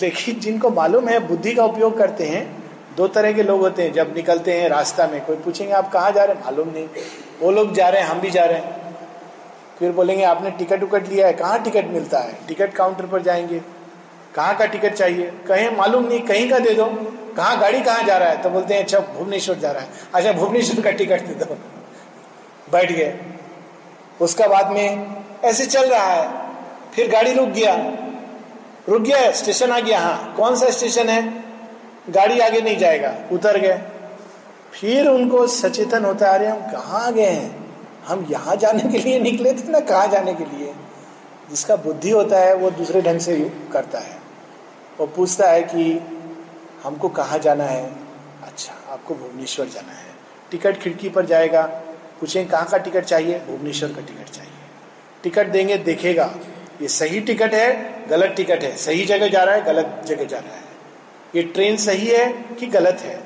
लेकिन 0.02 0.40
जिनको 0.40 0.70
मालूम 0.70 1.08
है, 1.08 1.18
बुद्धि 1.18 1.54
का 1.54 1.64
उपयोग 1.64 1.98
करते 1.98 2.24
हैं, 2.24 2.64
दो 2.96 3.08
तरह 3.08 3.32
के 3.32 3.42
लोग 3.42 3.60
होते 3.60 3.82
हैं। 3.82 3.92
जब 3.92 4.14
निकलते 4.16 4.60
हैं 4.60 4.68
रास्ता 4.68 5.06
में, 5.06 5.24
कोई 5.24 5.36
पूछेंगे, 5.36 5.72
आप 5.72 5.92
कहाँ 5.92 6.12
जा 6.12 6.24
रहे 6.24 6.36
हैं? 6.36 6.44
मालूम 6.44 6.68
नहीं। 6.68 6.88
वो 7.40 7.50
लोग 7.50 7.74
जा 7.74 7.88
रहे 7.88 8.02
हैं, 8.02 8.08
हम 8.08 8.20
भी 8.20 8.30
जा 8.30 8.44
रहे 8.44 8.58
हैं। 8.58 8.96
फिर 9.78 9.92
बोलेंगे, 9.92 10.24
आपने 10.24 10.50
टिकट 10.50 10.82
उकट 10.82 11.08
लिया 11.08 11.26
है, 11.26 11.32
कहाँ 11.32 11.62
टिकट 11.62 11.84
मिलता 11.84 12.18
है? 12.18 12.38
टिकट 12.48 12.74
काउंटर 12.74 13.06
पर 13.06 13.22
जाएँगे। 13.22 13.58
कहाँ 14.34 14.56
का 14.56 14.66
टिकट 14.66 14.94
चाहिए? 14.94 15.32
कहें, 15.48 15.76
मालूम 15.76 16.04
नहीं, 16.04 16.20
कहीं 16.20 16.50
का 16.50 16.58
दे 16.58 16.70
दो। 16.70 16.84
कहाँ 17.36 17.60
गाड़ी 17.60 17.80
कहाँ 17.80 18.02
जा 18.02 18.18
रहा 18.18 18.28
है? 18.28 18.42
तो 18.42 18.50
बोलते 18.50 18.74
हैं 18.74 18.82
अच्छा 18.82 18.98
भुवनेश्वर 18.98 19.54
जा 19.54 19.72
रहा 19.72 19.82
है। 19.82 19.88
अच्छा 20.14 20.32
भुवनेश्वर 20.32 20.84
का 20.84 20.90
टिकट 20.90 21.20
दे 21.20 21.44
दो। 21.44 21.58
बैठ 22.72 22.92
गए। 22.92 23.18
उसका 24.20 24.46
बाद 24.46 24.70
में 24.70 25.06
ऐसे 25.44 25.66
चल 25.66 25.90
रहा 25.90 26.04
है। 26.04 26.50
फिर 26.94 27.10
गाड़ी 27.10 27.32
रुक 27.32 27.48
गया। 27.48 28.06
रुक 28.88 29.02
गया 29.02 29.32
स्टेशन 29.32 29.70
आ 29.70 29.80
गया 29.80 30.00
हाँ। 30.00 30.34
कौन 30.36 30.56
सा 30.56 30.70
स्टेशन 30.70 31.08
है? 31.08 31.44
गाड़ी 32.10 32.40
आगे 32.40 32.60
नहीं 32.60 32.78
जाएगा, 32.78 33.14
उतर 33.32 33.58
गए। 33.58 33.82
फिर 34.72 35.08
उनको 35.08 35.46
सचेतन 35.46 36.04
होता 36.04 36.36
रहे 36.36 36.48
हम 36.48 36.60
कहाँ 36.60 37.12
गए 37.12 37.26
हैं? 37.26 37.74
हम 38.06 38.26
यहाँ 38.30 38.56
जाने 38.56 38.82
के 38.82 38.98
लिए 38.98 39.20
निकले 39.20 39.52
थे 39.52 39.68
ना, 39.68 39.80
कहाँ 39.80 40.06
जाने 40.08 40.34
के 40.34 40.44
लिए? 40.44 40.74
जिसका 41.50 41.76
बुद्धि 41.76 42.10
होता 42.10 42.38
है, 42.38 42.54
वो 42.54 42.70
दूसरे 42.70 43.02
ढंग 43.02 43.20
से 43.20 43.52
करता 43.72 43.98
है। 43.98 44.18
वो 45.00 45.06
पूछता 45.06 45.50
है 45.50 45.62
कि 45.62 46.00
हमको 46.82 47.08
कहाँ 47.08 47.38
जाना 47.38 47.64
है? 47.64 47.92
अच्छा 48.42 48.92
आपको 48.92 49.14
भुवनेश्वर 49.14 49.66
जाना 49.66 49.92
है। 49.92 50.10
टिकट 50.50 50.78
खिड़की 50.78 51.08
पर 51.08 51.26
जाएगा 51.26 51.62
पूछेंगे 52.20 52.50
कहाँ 52.50 52.66
का 52.66 52.78
टिकट 52.78 53.04
चाहिए? 53.04 53.38
भुवनेश्वर 53.38 53.88
का 53.88 54.00
टिकट 54.00 54.30
चाहिए। 54.30 54.52
टिकट 55.22 55.46
देंगे, 55.46 55.76
देखेगा। 55.76 56.34
ये 56.82 56.88
सही 56.88 57.20
टिकट 57.20 57.54
है, 57.54 57.94
गलत 58.08 58.34
टिकट 58.36 58.62
है। 58.62 58.76
सही 58.76 59.04
जगह 59.04 59.28
जा 59.28 59.42
रहा 59.44 59.54
है, 59.54 59.64
गलत 59.64 60.02
जगह 60.06 60.24
जा 60.24 60.38
रहा 60.38 60.54
है। 60.54 60.62
ये 61.36 61.42
ट्रेन 61.42 61.76
सही 61.76 62.06
है 62.06 62.32
कि 62.32 62.66
गलत 62.66 62.98
है? 63.00 63.20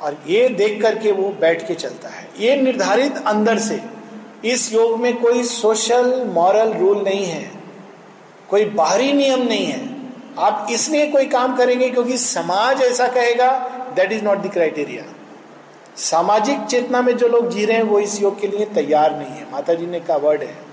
और 0.00 0.22
ये 0.26 0.48
देख 0.48 0.82
करके 0.82 1.12
वो 1.12 1.28
बैठ 1.28 1.68
के 1.68 1.74
चलता 1.74 2.08
है। 2.08 2.28
ये 2.38 2.56
निर्धारित 2.56 3.14
अंदर 3.26 3.58
से। 3.58 3.82
इस 4.44 4.74
योग 4.74 5.00
में 5.00 5.20
कोई 5.20 5.42
सोशल 5.42 6.24
मॉरल 6.24 6.72
रूल 6.72 7.02
नहीं 7.02 7.24
है। 7.24 7.50
कोई 8.48 8.64
बाहरी 8.64 9.12
नियम 9.12 9.42
नहीं 9.42 9.66
है। 9.66 9.96
आप 10.38 10.66
इसलिए 10.70 11.06
कोई 11.06 11.26
काम 11.26 11.56
करेंगे 11.56 11.90
क्योंकि 11.90 12.18
समाज 12.18 12.82
ऐसा 12.82 13.08
कहेगा 13.08 13.58
that 13.96 14.12
is 14.12 14.24
not 14.24 14.38
the 14.38 14.52
criteria 14.52 15.04
सामाजिक 15.96 16.60
चेतना 16.60 17.02
में 17.02 17.16
जो 17.16 17.28
लोग 17.28 17.50
जी 17.50 17.64
रहे 17.64 17.76
हैं, 17.76 17.84
वो 17.84 17.98
इस 17.98 18.22
योग 18.22 18.40
के 18.40 18.46
लिए 18.46 18.66
तैयार 18.66 19.16
नहीं 19.16 19.30
है। 19.30 19.52
माता 19.52 19.74
जी 19.74 19.86
ने 19.86 20.00
कहा 20.00 20.16
वर्ड 20.16 20.42
है। 20.42 20.67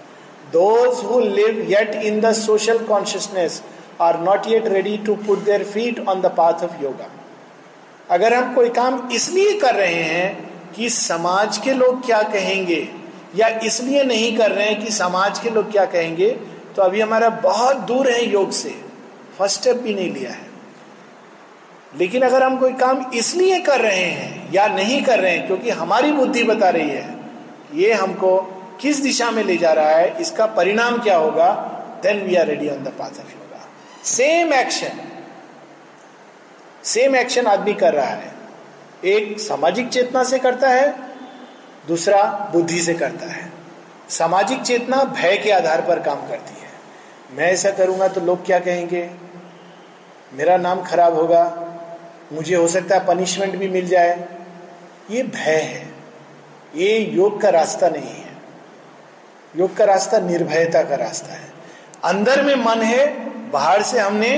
Those 0.56 1.04
who 1.06 1.20
live 1.20 1.66
yet 1.70 1.96
in 2.04 2.20
the 2.22 2.32
social 2.36 2.78
consciousness 2.86 3.62
are 4.02 4.20
not 4.22 4.48
yet 4.48 4.68
ready 4.68 4.98
to 5.06 5.16
put 5.28 5.44
their 5.44 5.64
feet 5.66 6.08
on 6.08 6.22
the 6.22 6.34
path 6.38 6.64
of 6.64 6.84
yoga 6.84 7.10
अगर 8.10 8.34
हम 8.34 8.54
कोई 8.54 8.70
काम 8.72 9.08
इसलिए 9.12 9.60
कर 9.60 9.76
रहे 9.76 10.04
हैं 10.04 10.28
कि 10.76 10.90
समाज 10.90 11.58
के 11.58 11.74
लोग 11.74 12.06
क्या 12.06 12.22
कहेंगे, 12.24 12.88
या 13.36 13.48
इसलिए 13.64 14.04
नहीं 14.04 14.36
कर 14.38 14.52
रहे 14.52 14.66
हैं 14.66 14.84
कि 14.86 14.92
समाज 14.92 15.40
के 15.40 15.50
लोग 15.50 15.72
क्या 15.72 15.86
कहेंगे 15.88 16.30
तो 16.76 16.82
अभी 16.82 17.02
हमारा 17.02 17.30
बहुत 17.44 17.78
दूर 17.88 18.10
है 18.10 18.26
योग 18.26 18.52
से। 18.52 18.70
फ़र्स्ट 19.38 19.60
स्टेप 19.60 19.78
भी 19.78 19.94
नहीं 19.94 20.12
लिया 20.14 20.32
है। 20.32 20.48
लेकिन 21.94 22.22
अगर 22.22 22.44
हम 22.44 22.58
कोई 22.58 22.74
काम 22.76 23.06
इसलिए 23.14 23.60
कर 23.60 23.82
रहे 23.82 24.06
हैं 24.12 24.54
या 24.54 24.68
नहीं 24.68 25.02
कर 25.04 25.20
रहे 25.20 25.32
हैं, 25.32 25.46
क्योंकि 25.48 25.70
हमारी 25.72 26.12
बुद्धि 26.12 26.44
बता 26.44 26.70
रही 26.70 26.90
है, 26.90 27.16
ये 27.74 27.94
हमको 27.94 28.38
किस 28.82 29.00
दिशा 29.00 29.30
में 29.32 29.44
ले 29.44 29.58
जा 29.58 29.72
रहा 29.74 29.90
है, 29.90 30.22
इसका 30.22 30.46
परिणाम 30.46 30.98
क्या 30.98 31.18
होगा 31.18 31.52
then 32.04 32.22
we 32.24 32.36
are 32.36 32.46
ready 32.46 32.70
on 32.70 32.84
the 32.84 32.94
path 33.00 33.20
of 33.20 33.32
yoga 33.32 33.68
same 34.06 34.54
action 34.54 35.02
same 36.84 37.16
action 37.16 37.48
आदमी 37.48 37.74
कर 37.74 37.94
रहा 37.94 38.06
है। 38.06 38.34
एक 39.06 39.40
सामाजिक 39.40 39.90
चेतना 39.90 40.24
से 40.24 40.40
करता 40.40 40.70
है, 40.70 40.94
दूसरा 41.88 42.24
बुद्धि 42.54 42.82
से 42.82 42.94
करता 42.94 43.26
है। 43.26 43.52
सामाजिक 44.10 44.62
चेतना 44.62 45.04
भय 45.04 45.38
के 45.38 45.52
आधार 45.52 45.82
पर 45.82 46.00
काम 46.00 46.28
करती 46.28 46.62
है। 46.62 46.70
मैं 47.32 47.52
ऐसा 47.52 47.72
करूँगा 47.72 48.08
तो 48.08 48.22
लोग 48.22 48.46
क्या 48.46 48.60
कहेंगे? 48.60 49.10
मेरा 50.34 50.58
नाम 50.58 50.82
खराब 50.82 51.16
होगा, 51.16 51.44
मुझे 52.34 52.56
हो 52.56 52.68
सकता 52.68 52.96
है 52.96 53.06
पनिशमेंट 53.06 53.56
भी 53.56 53.68
मिल 53.68 53.88
जाए। 53.88 54.28
ये 55.12 55.24
भय 55.24 55.62
है। 55.62 55.94
ये 56.76 56.98
योग 57.00 57.42
का 57.42 57.50
रास्ता 57.50 57.90
नहीं 57.90 58.14
है। 58.16 58.25
योग 59.56 59.76
का 59.76 59.86
रास्ता, 59.86 60.20
निर्भयता 60.20 60.82
का 60.84 60.96
रास्ता 60.96 61.34
है। 61.34 61.54
अंदर 62.04 62.42
में 62.42 62.56
मन 62.56 62.82
है, 62.82 63.06
बाहर 63.52 63.82
से 63.82 64.00
हमने 64.00 64.32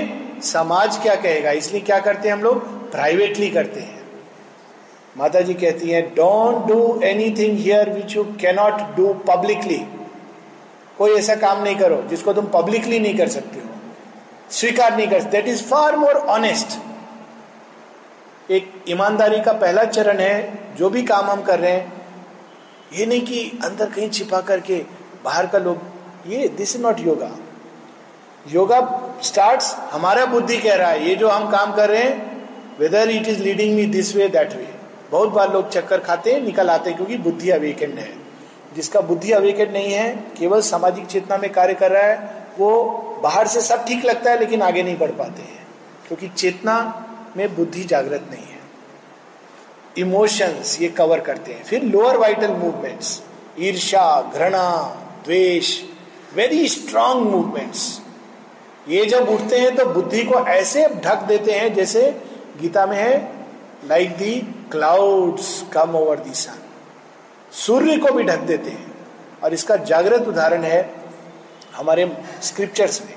समाज 0.43 0.97
क्या 0.97 1.15
कहेगा? 1.15 1.51
इसलिए 1.51 1.81
क्या 1.81 1.99
करते 1.99 2.27
हैं 2.27 2.35
हम 2.35 2.43
लोग? 2.43 2.91
प्राइवेटली 2.91 3.49
करते 3.49 3.79
हैं। 3.79 3.95
माता 5.17 5.41
जी 5.41 5.53
कहती 5.53 5.89
हैं 5.89 6.03
don't 6.15 6.67
do 6.67 6.99
anything 7.31 7.57
here 7.57 7.89
which 7.89 8.15
you 8.15 8.23
cannot 8.41 8.81
do 8.95 9.13
publicly 9.27 9.77
कोई 10.97 11.11
ऐसा 11.11 11.35
काम 11.35 11.63
नहीं 11.63 11.75
करो, 11.75 12.01
जिसको 12.09 12.33
तुम 12.33 12.45
पब्लिकली 12.45 12.99
नहीं 12.99 13.17
कर 13.17 13.27
सकते 13.27 13.59
हो। 13.59 13.65
स्वीकार 14.51 14.95
नहीं 14.97 15.07
कर 15.07 15.19
सकते 15.21 15.31
that 15.31 15.47
is 15.47 15.63
far 15.63 15.95
more 15.95 16.17
honest 16.29 16.77
एक 18.51 18.71
ईमानदारी 18.89 19.41
का 19.41 19.53
पहला 19.53 19.83
चरण 19.83 20.19
है, 20.19 20.75
जो 20.75 20.89
भी 20.89 21.01
काम 21.03 21.25
हम 21.25 21.41
कर 21.41 21.59
रहे 21.59 21.71
हैं, 21.71 21.93
ये 22.93 23.05
नहीं 23.05 23.21
कि 23.21 23.59
अंदर 23.63 23.89
कहीं 23.89 24.09
छिपा 24.09 24.41
करके 24.41 24.75
बाहर 25.23 25.47
का 25.47 25.57
लोग, 25.57 25.77
ये 26.27 26.47
this 26.47 26.75
is 26.75 26.81
not 26.81 26.99
yoga 26.99 27.31
yoga 28.47 28.79
start 29.21 29.61
हमारा 29.91 30.25
बुद्धि 30.25 30.57
कह 30.57 30.75
रहा 30.75 30.89
है, 30.89 31.09
ये 31.09 31.15
जो 31.15 31.29
हम 31.29 31.49
काम 31.51 31.73
कर 31.73 31.89
रहे 31.89 32.03
हैं 32.03 32.47
whether 32.79 33.09
it 33.09 33.27
is 33.27 33.39
leading 33.39 33.75
me 33.75 33.85
this 33.85 34.15
way 34.15 34.27
that 34.27 34.53
way 34.53 34.75
बहुत 35.11 35.29
बार 35.29 35.53
लोग 35.53 35.69
चक्कर 35.69 35.99
खाते 35.99 36.33
हैं, 36.33 36.41
निकल 36.41 36.69
आते 36.69 36.89
हैं, 36.89 36.97
क्योंकि 36.97 37.17
बुद्धि 37.17 37.49
अवेकेंड 37.49 37.99
है। 37.99 38.17
जिसका 38.75 39.01
बुद्धि 39.01 39.31
अवेकेंड 39.31 39.73
नहीं 39.73 39.93
है, 39.93 40.15
केवल 40.15 40.61
सामाजिक 40.61 41.05
चेतना 41.05 41.37
में 41.37 41.51
कार्य 41.51 41.73
कर 41.73 41.91
रहा 41.91 42.03
है, 42.03 42.47
वो 42.59 42.83
बाहर 43.23 43.47
से 43.47 43.61
सब 43.61 43.85
ठीक 43.85 44.05
लगता 44.05 44.31
है, 44.31 44.39
लेकिन 44.39 44.61
आगे 44.61 44.83
नहीं 44.83 44.97
बढ़ 44.97 45.11
पाते 45.11 45.41
हैं। 45.41 45.67
क्योंकि 46.07 46.27
चेतना 46.27 47.05
में 47.37 47.55
बुद्धि 47.55 47.83
जागृत 47.83 48.25
नहीं 48.29 48.43
है। 48.43 48.59
इमोशंस 49.97 50.81
ये 50.81 50.87
कवर 50.87 51.19
करते 51.19 51.53
हैं। 51.53 51.63
फिर 51.63 51.83
लोअर 51.83 52.17
वाइटल 52.17 52.51
मूवमेंट्स 52.51 53.23
ईर्षा 53.59 54.31
घृणा 54.35 54.97
द्वेष 55.27 55.69
वेरी 56.35 56.67
स्ट्रांग 56.69 57.21
मूवमेंट्स 57.21 57.81
ये 58.89 59.05
जब 59.05 59.29
उठते 59.29 59.59
हैं 59.59 59.75
तो 59.75 59.85
बुद्धि 59.85 60.23
को 60.23 60.45
ऐसे 60.49 60.87
ढक 61.05 61.23
देते 61.27 61.51
हैं 61.51 61.73
जैसे 61.73 62.01
गीता 62.61 62.85
में 62.85 62.97
है 62.97 63.15
like 63.85 64.15
the 64.17 64.33
clouds 64.71 65.49
come 65.73 65.95
over 65.95 66.19
the 66.19 66.33
sun 66.35 66.63
सूर्य 67.55 67.97
को 67.97 68.13
भी 68.13 68.23
ढक 68.23 68.39
देते 68.47 68.69
हैं। 68.69 68.95
और 69.43 69.53
इसका 69.53 69.75
जागृत 69.85 70.27
उदाहरण 70.27 70.63
है 70.63 70.79
हमारे 71.75 72.05
स्क्रिप्चर्स 72.43 73.01
में। 73.01 73.15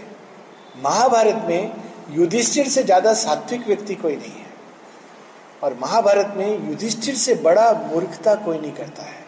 महाभारत 0.84 1.44
में 1.48 1.72
युधिष्ठिर 2.10 2.68
से 2.68 2.82
ज़्यादा 2.82 3.12
सात्विक 3.14 3.66
व्यक्ति 3.66 3.94
कोई 3.94 4.16
नहीं 4.16 4.32
है। 4.32 4.48
और 5.62 5.78
महाभारत 5.82 6.34
में 6.36 6.68
युधिष्ठिर 6.68 7.14
से 7.16 7.34
बड़ा 7.44 7.72
मूर्खता 7.86 8.34
कोई 8.44 8.58
नहीं 8.58 8.72
करता 8.72 9.02
है। 9.02 9.19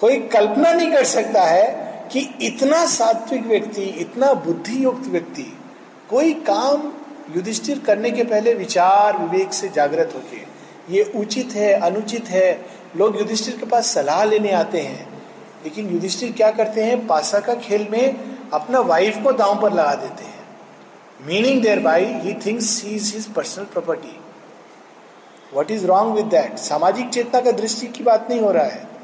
कोई 0.00 0.18
कल्पना 0.28 0.72
नहीं 0.72 0.90
कर 0.92 1.04
सकता 1.04 1.42
है 1.42 1.64
कि 2.12 2.20
इतना 2.42 2.84
सात्विक 2.86 3.46
व्यक्ति, 3.46 3.82
इतना 3.82 4.32
बुद्धि 4.34 4.84
युक्त 4.84 5.06
व्यक्ति 5.08 5.52
कोई 6.10 6.32
काम 6.48 6.92
युधिष्ठिर 7.36 7.78
करने 7.78 8.10
के 8.10 8.24
पहले 8.24 8.54
विचार, 8.54 9.18
विवेक 9.18 9.52
से 9.52 9.68
जागृत 9.68 10.12
होके, 10.14 10.36
ये 10.94 11.02
उचित 11.16 11.52
है, 11.52 11.72
अनुचित 11.72 12.28
है, 12.28 12.66
लोग 12.96 13.18
युधिष्ठिर 13.18 13.56
के 13.56 13.66
पास 13.66 13.86
सलाह 13.86 14.24
लेने 14.24 14.52
आते 14.52 14.80
हैं, 14.80 15.08
लेकिन 15.64 15.88
युधिष्ठिर 15.90 16.32
क्या 16.32 16.50
करते 16.50 16.84
हैं, 16.84 17.06
पासा 17.06 17.40
का 17.40 17.54
खेल 17.54 17.86
में 17.90 18.14
अपना 18.52 18.80
वाइफ 18.80 19.22
को 19.22 19.32
दांव 19.32 19.60
पर 19.62 19.72
लगा 19.72 19.94
देते 19.94 20.24
हैं। 20.24 20.44
Meaning 21.26 21.62
thereby 21.80 22.04
he 22.04 22.34
thinks 22.46 22.82
he 22.84 22.94
is 22.94 23.12
his 23.14 23.26
personal 23.26 23.64
property 23.64 24.18
what 25.54 25.70
is 25.70 25.86
wrong 25.86 26.14
with 26.14 26.26
that 26.26 26.58
सामाजिक 26.58 27.08
चेतना 27.08 27.40
का 27.40 27.50
दृष्टि 27.52 27.86
की 27.86 28.04
बात 28.04 28.30
नहीं 28.30 28.40
हो 28.40 28.50
रहा 28.52 28.64
है। 28.64 28.95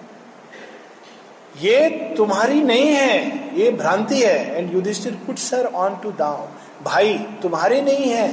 ये 1.54 1.88
तुम्हारी 2.16 2.60
नहीं 2.62 2.88
है, 2.88 3.58
ये 3.58 3.70
भ्रांति 3.70 4.20
है। 4.22 4.56
And 4.56 4.72
Yudhishthira 4.74 5.12
puts 5.26 5.48
sir 5.50 5.66
on 5.66 5.96
to 6.02 6.12
thou 6.12 6.46
भाई, 6.84 7.18
तुम्हारे 7.42 7.80
नहीं 7.82 8.10
है, 8.10 8.30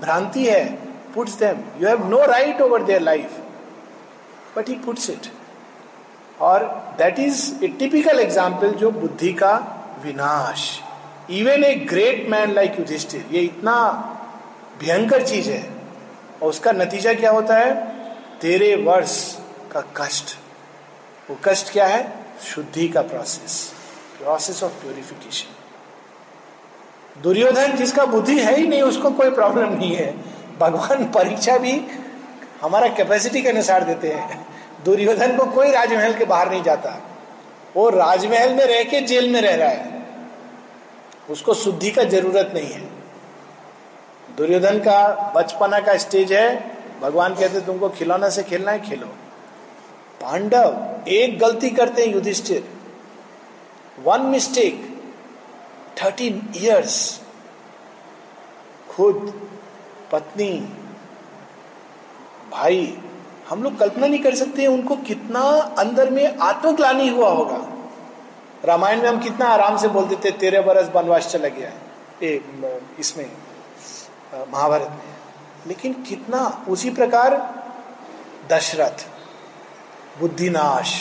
भ्रांति 0.00 0.44
है। 0.46 0.64
Puts 1.14 1.34
them 1.38 1.58
you 1.80 1.88
have 1.88 2.06
no 2.08 2.24
right 2.26 2.60
over 2.60 2.82
their 2.82 3.00
life 3.00 3.38
but 4.56 4.68
he 4.68 4.74
puts 4.76 5.10
it 5.10 5.26
और 6.40 6.64
that 6.98 7.18
is 7.18 7.64
a 7.64 7.68
typical 7.78 8.20
example 8.20 8.70
जो 8.74 8.90
बुद्धि 8.90 9.32
का 9.32 9.54
विनाश। 10.04 10.80
Even 11.30 11.64
a 11.64 11.74
great 11.90 12.28
man 12.30 12.52
like 12.52 12.78
Yudhishthira 12.78 13.26
ये 13.32 13.40
इतना 13.40 13.74
भयंकर 14.80 15.22
चीज़ 15.22 15.50
है। 15.50 15.62
और 16.42 16.48
उसका 16.48 16.72
नतीजा 16.72 17.12
क्या 17.14 17.30
होता 17.30 17.56
है? 17.56 17.74
तेरे 18.40 18.74
वर्ष 18.84 19.14
का 19.72 19.80
कष्ट। 19.96 20.36
वो 21.30 21.36
कष्ट 21.44 21.72
क्या 21.72 21.86
है? 21.86 22.02
शुद्धि 22.46 22.88
का 22.88 23.02
process 23.02 23.72
process 24.22 24.62
of 24.62 24.72
purification 24.72 25.54
Duryodhana 27.22 27.76
जिसका 27.76 28.04
बुद्धि 28.04 28.40
है 28.40 28.56
ही 28.56 28.66
नहीं, 28.66 28.82
उसको 28.82 29.10
कोई 29.10 29.30
प्रॉब्लम 29.30 29.72
नहीं 29.72 29.96
है। 29.96 30.14
भगवान 30.58 31.04
परीक्षा 31.04 31.58
भी 31.58 31.82
हमारा 32.62 32.88
कैपेसिटी 32.88 33.42
के 33.42 33.48
अनुसार 33.48 33.84
देते 33.84 34.08
हैं। 34.08 34.46
दुर्योधन 34.84 35.36
को 35.36 35.44
कोई 35.44 35.70
राजमहल 35.70 36.14
के 36.14 36.24
बाहर 36.24 36.50
नहीं 36.50 36.62
जाता। 36.62 37.02
वो 37.76 37.88
राजमहल 37.88 38.54
में 38.54 38.64
रह 38.64 38.82
के 38.82 39.00
जेल 39.00 39.32
में 39.32 39.40
रह 39.40 39.54
रहा 39.54 39.68
है। 39.68 40.06
उसको 41.30 41.54
शुद्धि 41.54 41.90
का 41.90 42.04
ज़रूरत 42.04 42.50
नहीं 42.54 42.70
है। 42.70 42.80
दुर्योधन 44.36 44.78
का 44.78 45.32
बचपना 45.36 45.80
का 45.80 45.96
स्टेज 45.96 46.32
है। 46.32 46.76
भगवान 47.00 47.34
कहते 47.34 47.60
तुमको 47.60 47.88
खिलौना 47.88 48.28
से 48.28 48.42
खेलना 48.42 48.70
है, 48.70 48.80
खेलो। 48.80 49.14
पांडव 50.22 51.08
एक 51.08 51.38
गलती 51.38 51.70
करते 51.70 52.04
हैं 52.04 52.12
Yudhishthira. 52.12 52.68
One 54.04 54.22
mistake 54.26 54.74
thirteen 56.02 56.40
years 56.56 56.98
खुद 58.90 59.32
पत्नी 60.12 60.52
भाई 62.50 62.98
हम 63.48 63.62
लोग 63.62 63.78
कल्पना 63.78 64.06
नहीं 64.06 64.22
कर 64.22 64.34
सकते 64.34 64.66
उनको 64.66 64.96
कितना 65.02 65.40
अंदर 65.78 66.10
में 66.10 66.38
आत्मग्लानी 66.38 67.08
हुआ 67.08 67.28
होगा। 67.28 67.60
रामायण 68.64 69.02
में 69.02 69.08
हम 69.08 69.18
कितना 69.20 69.46
आराम 69.46 69.76
से 69.78 69.88
बोल 69.88 70.04
देते 70.04 70.30
तेरह 70.40 70.62
बरस 70.62 70.90
वनवास 70.94 71.26
चला 71.26 71.48
गया 71.48 71.70
ए, 72.22 72.40
इसमें 72.98 73.30
महाभारत 74.34 74.88
में। 74.88 75.12
लेकिन 75.66 75.92
कितना 76.02 76.40
उसी 76.68 76.90
प्रकार 76.90 77.36
दशरथ। 78.50 79.06
बुद्धिनाश। 80.20 80.94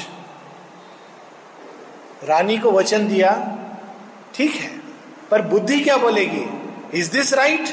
रानी 2.23 2.57
को 2.57 2.71
वचन 2.71 3.07
दिया, 3.07 3.31
ठीक 4.35 4.55
है, 4.55 4.69
पर 5.31 5.41
बुद्धि 5.41 5.79
क्या 5.79 5.97
बोलेगी? 5.97 6.45
इज़ 6.93 7.11
दिस 7.11 7.33
राइट 7.33 7.69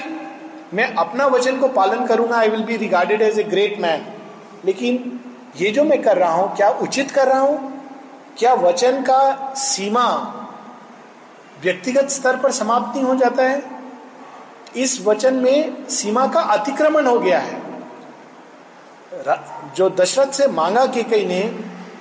मैं 0.75 0.93
अपना 0.95 1.27
वचन 1.27 1.59
को 1.61 1.69
पालन 1.69 2.07
करूँगा 2.07 2.37
I 2.39 2.49
will 2.49 2.63
be 2.63 2.77
regarded 2.77 3.23
as 3.23 3.39
a 3.39 3.43
great 3.45 3.79
man 3.81 4.07
लेकिन 4.65 5.21
ये 5.57 5.71
जो 5.71 5.85
मैं 5.85 6.01
कर 6.03 6.17
रहा 6.19 6.33
हूँ, 6.33 6.57
क्या 6.57 6.69
उचित 6.71 7.11
कर 7.11 7.29
रहा 7.29 7.41
हूँ? 7.41 7.73
क्या 8.39 8.53
वचन 8.55 9.03
का 9.03 9.55
सीमा 9.57 10.07
व्यक्तिगत 11.63 12.09
स्तर 12.09 12.37
पर 12.37 12.53
समाप्त 12.53 12.97
नहीं 12.97 13.05
हो 13.05 13.15
जाता 13.15 13.43
है? 13.43 13.63
इस 14.77 15.01
वचन 15.07 15.35
में 15.35 15.87
सीमा 15.89 16.27
का 16.27 16.41
अतिक्रमण 16.41 17.07
हो 17.07 17.19
गया 17.19 17.39
है। 17.39 17.61
जो 19.77 19.91
दशरथ 19.91 20.33
से 20.33 20.49
मांगा 20.49 20.87
कि 20.87 21.03
कई 21.03 21.27
ने 21.27 21.41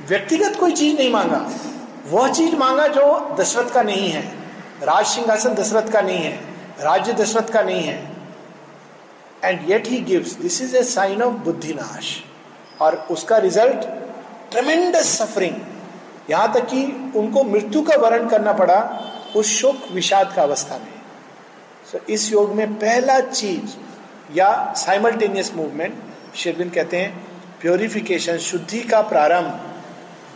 व्यक्तिगत 0.07 0.55
कोई 0.59 0.71
चीज़ 0.71 0.97
नहीं 0.97 1.11
मांगा। 1.11 1.49
वह 2.09 2.31
चीज़ 2.31 2.55
मांगा 2.55 2.87
जो 2.87 3.35
दशरथ 3.39 3.69
का 3.69 3.81
नहीं 3.81 4.09
है। 4.09 4.21
राज 4.83 5.05
सिंहासन 5.05 5.53
दशरथ 5.53 5.91
का 5.91 6.01
नहीं 6.01 6.17
है। 6.17 6.39
राज्य 6.79 7.13
दशरथ 7.13 7.49
का 7.49 7.61
नहीं 7.61 7.83
है। 7.83 8.11
And 9.43 9.69
yet 9.69 9.87
he 9.87 9.99
gives 9.99 10.33
this 10.33 10.61
is 10.61 10.77
a 10.77 10.83
sign 10.83 11.21
of 11.21 11.33
बुद्धिनाश। 11.33 12.23
और 12.81 13.07
उसका 13.11 13.37
रिज़ल्ट 13.37 13.81
ट्रमेंडस 14.51 15.17
सफरिंग 15.17 15.55
यहाँ 16.29 16.53
तक 16.53 16.59
कि 16.59 17.11
उनको 17.15 17.43
मृत्यु 17.43 17.81
का 17.81 17.95
वर्ण 17.95 18.29
करना 18.29 18.53
पड़ा 18.53 19.01
उस 19.35 19.45
शोक 19.45 19.75
विषाद 19.91 20.33
का 20.35 20.41
अवस्था 20.41 20.77
में। 20.77 20.93
So, 21.91 22.09
इस 22.09 22.31
योग 22.31 22.51
में 22.51 22.73
पहला 22.73 23.19
चीज़ 23.19 23.77
या 24.37 24.73
साइमल्टेनियस 24.77 25.53
मूवमेंट 25.55 25.93
शेरविन 26.37 26.69
कहते 26.69 26.97
हैं 26.97 27.25
प्योरिफिकेशन 27.61 28.37
शुद्धि 28.39 28.79
का 28.81 29.01
प्रारंभ, 29.03 29.51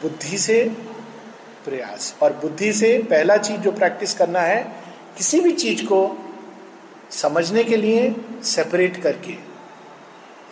बुद्धि 0.02 0.38
से 0.38 0.64
प्रयास. 1.66 2.14
और 2.22 2.34
बुद्धि 2.42 2.72
से 2.74 2.98
पहला 3.10 3.38
चीज़ 3.38 3.60
जो 3.62 3.72
प्रैक्टिस 3.72 4.14
करना 4.14 4.40
है, 4.42 4.62
किसी 5.18 5.40
भी 5.40 5.52
चीज़ 5.54 5.84
को 5.86 6.00
समझने 7.12 7.64
के 7.64 7.78
लिए 7.78 8.14
सेपरेट 8.46 9.02
करके। 9.04 9.36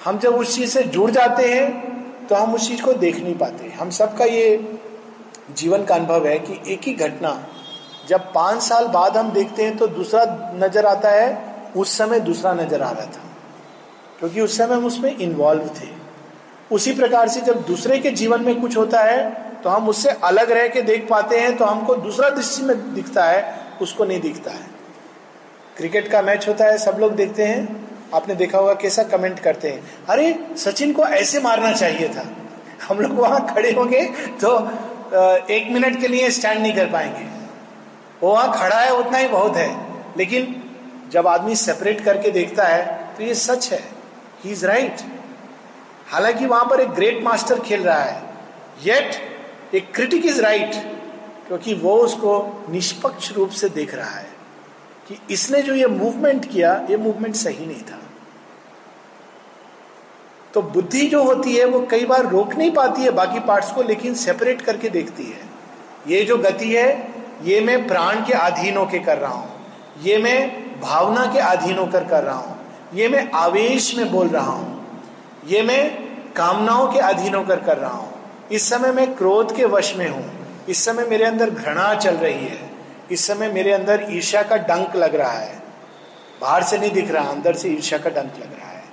हम 0.04 0.20
जब 0.20 0.36
उस 0.36 0.56
चीज़ 0.56 0.70
से 0.70 0.84
जुड़ 0.86 1.10
जाते 1.12 1.48
हैं 1.48 2.28
तो 2.28 2.36
हम 2.36 2.54
उस 2.56 2.68
चीज़ 2.68 2.82
को 2.82 2.94
देख 2.96 3.20
नहीं 3.20 3.36
पाते। 3.36 3.70
हम 3.70 3.90
सबका 3.92 4.26
ये 4.26 4.58
जीवन 5.52 5.84
का 5.86 5.96
अनुभव 5.96 6.28
है 6.28 6.38
कि 6.40 6.60
एक 6.74 6.82
ही 6.84 6.94
घटना, 6.96 7.32
जब 8.08 8.32
पाँच 8.34 8.62
साल 8.64 8.88
बाद 8.90 9.18
हम 9.18 9.32
देखते 9.32 9.64
हैं 9.64 9.78
तो 9.78 9.88
दूसरा 9.88 10.24
नज़र 10.58 10.86
आता 10.86 11.10
है, 11.12 11.28
उस 11.76 11.98
समय 11.98 12.20
दूसरा 12.22 12.54
नज़र 12.54 12.82
आ 12.82 12.92
रहा 12.92 13.06
था। 13.06 13.24
क्योंकि 14.20 14.42
उस 14.42 14.58
समय 14.58 14.76
हम 14.76 14.86
उसमें 14.86 15.16
इन्वॉल्व 15.18 15.70
थे। 15.76 15.88
उसी 16.72 16.94
प्रकार 16.94 17.28
से 17.28 17.42
जब 17.42 17.62
दूसरे 17.66 18.00
के 18.00 18.12
जीवन 18.12 18.42
में 18.42 18.60
कुछ 18.62 18.78
होता 18.78 19.00
है 19.02 19.30
तो 19.64 19.70
हम 19.70 19.90
उससे 19.90 20.10
अलग 20.24 20.52
रह 20.52 20.68
के 20.68 20.82
देख 20.82 21.08
पाते 21.10 21.40
हैं 21.40 21.56
तो 21.58 21.66
हमको 21.66 21.96
दूसरा 21.96 22.30
दृष्टि 22.30 22.64
में 22.64 22.94
दिखता 22.94 23.24
है, 23.24 23.56
उसको 23.82 24.06
नहीं 24.06 24.20
दिखता 24.22 24.52
है। 24.52 24.68
क्रिकेट 25.78 26.08
का 26.08 26.22
मैच 26.22 26.48
होता 26.48 26.66
है, 26.66 26.78
सब 26.78 26.98
लोग 27.00 27.16
देखते 27.16 27.44
हैं। 27.44 27.90
आपने 28.14 28.36
देखा 28.36 28.58
होगा 28.58 28.74
कैसा 28.74 29.04
कमेंट 29.04 29.40
करते 29.40 29.70
हैं, 29.70 29.84
अरे, 30.10 30.40
सचिन 30.58 30.94
को 30.94 31.04
ऐसे 31.04 31.40
मारना 31.40 31.72
चाहिए 31.72 32.10
था। 32.10 32.26
हम 32.88 33.00
लोग 33.00 33.12
वहाँ 33.14 33.46
खड़े 33.54 33.72
होंगे 33.72 34.04
तो 34.42 34.58
एक 35.50 35.70
मिनट 35.72 36.00
के 36.02 36.08
लिए 36.08 36.30
स्टैंड 36.32 36.62
नहीं 36.62 36.74
कर 36.74 36.86
पाएँगे। 36.86 37.26
वो 38.22 38.32
वहाँ 38.34 38.52
खड़ा 38.54 38.80
है, 38.80 38.94
उतना 38.94 39.18
ही 39.18 39.28
बहुत 39.28 39.56
है। 39.56 39.70
लेकिन 40.18 40.64
जब 41.12 41.28
आदमी 41.28 41.56
सेपरेट 41.56 42.02
करके 42.02 42.32
देखता 42.32 42.64
है 42.64 42.86
तो 43.18 43.24
ये 43.24 43.34
सच 43.36 43.72
है। 43.74 43.99
ही 44.44 44.52
इज़ 44.52 44.68
राइट 44.68 44.98
हालाँकि 46.12 46.46
वहाँ 46.46 46.66
पर 46.66 46.80
एक 46.80 46.90
ग्रेट 46.90 47.24
मास्टर 47.24 47.60
खेल 47.60 47.84
रहा 47.84 48.00
है. 48.00 48.24
येट 48.84 49.76
एक 49.76 49.96
क्रिटिक 49.96 50.26
इज़ 50.26 50.42
राइट 50.42 50.74
क्योंकि 51.48 51.74
वो 51.74 51.98
उसको 51.98 52.66
निष्पक्ष 52.70 53.32
रूप 53.32 53.50
से 53.50 53.70
देख 53.70 53.96
रहा 53.96 54.10
है 54.10 54.30
कि 55.08 55.20
इसने 55.34 55.62
जो 55.62 55.74
ये 55.74 55.88
मूवमेंट 55.88 56.52
किया, 56.52 56.88
ये 56.90 56.98
मूवमेंट 56.98 57.36
सही 57.36 57.66
नहीं 57.66 57.82
था. 57.82 58.00
तो 60.54 60.62
बुद्धि 60.62 61.08
जो 61.08 61.24
होती 61.24 61.56
है, 61.56 61.66
वो 61.66 61.88
कई 61.92 62.06
बार 62.06 62.26
रोक 62.26 62.56
नहीं 62.56 62.72
पाती 62.72 63.02
है, 63.02 63.12
बाकी 63.12 63.40
पार्ट्स 63.40 63.72
को 63.72 63.82
लेकिन 63.82 64.14
सेपरेट 64.14 64.62
करके 64.62 64.90
देखती 64.90 65.24
है. 65.24 65.50
ये 66.08 66.26
जो 66.26 66.38
गति 66.38 66.76
है, 66.76 67.14
ये 67.44 67.62
मैं 67.62 67.88
प्राण 67.88 68.26
के 68.26 68.34
अधीन 68.34 68.78
होकर 68.78 69.04
कर 69.04 69.18
रहा 69.18 69.32
हूँ. 69.32 69.50
ये 70.02 70.18
मैं 70.18 70.52
भावना 70.82 71.26
के 71.26 71.40
अधीन 71.40 71.78
होकर 71.78 72.04
कर 72.04 72.24
रहा 72.24 72.36
हूँ. 72.36 72.59
ये 72.94 73.10
मैं 73.10 73.32
आवेश 73.32 73.98
में 73.98 74.12
बोल 74.12 74.28
रहा 74.28 74.52
हूँ। 74.52 74.80
ये 75.48 75.62
मैं 75.62 76.04
कामनाओं 76.34 76.92
के 76.92 77.00
अधीन 77.00 77.36
होकर 77.36 77.60
कर 77.60 77.78
रहा 77.78 77.92
हूँ। 77.92 78.14
इस 78.52 78.70
समय 78.70 78.92
मैं 78.92 79.16
क्रोध 79.16 79.56
के 79.56 79.66
वश 79.66 79.96
में 79.96 80.10
हूँ। 80.10 80.48
इस 80.70 80.86
समय 80.86 81.06
मेरे 81.06 81.26
अंदर 81.26 81.50
घृणा 81.50 81.96
चल 81.96 82.16
रही 82.16 82.46
है। 82.46 82.70
इस 83.12 83.28
समय 83.28 83.50
मेरे 83.50 83.72
अंदर 83.72 84.08
ईर्ष्या 84.10 84.44
का 84.44 84.56
डंक 84.56 84.96
लग 84.96 85.16
रहा 85.16 85.32
है। 85.32 85.64
बाहर 86.42 86.64
से 86.64 86.78
नहीं 86.78 86.92
दिख 86.92 87.12
रहा, 87.12 87.30
अंदर 87.30 87.54
से 87.54 87.70
ईर्ष्या 87.70 88.00
का 88.00 88.10
डंक 88.10 88.34
लग 88.36 88.60
रहा 88.60 88.70
है। 88.70 88.84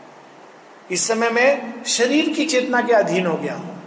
इस 0.90 1.08
समय 1.08 1.30
मैं 1.30 1.84
शरीर 1.84 2.28
की 2.28 2.44
चेतना 2.44 2.80
के 2.80 2.92
अधीन 2.92 3.26
हो 3.26 3.36
गया 3.36 3.54
हूँ। 3.54 3.82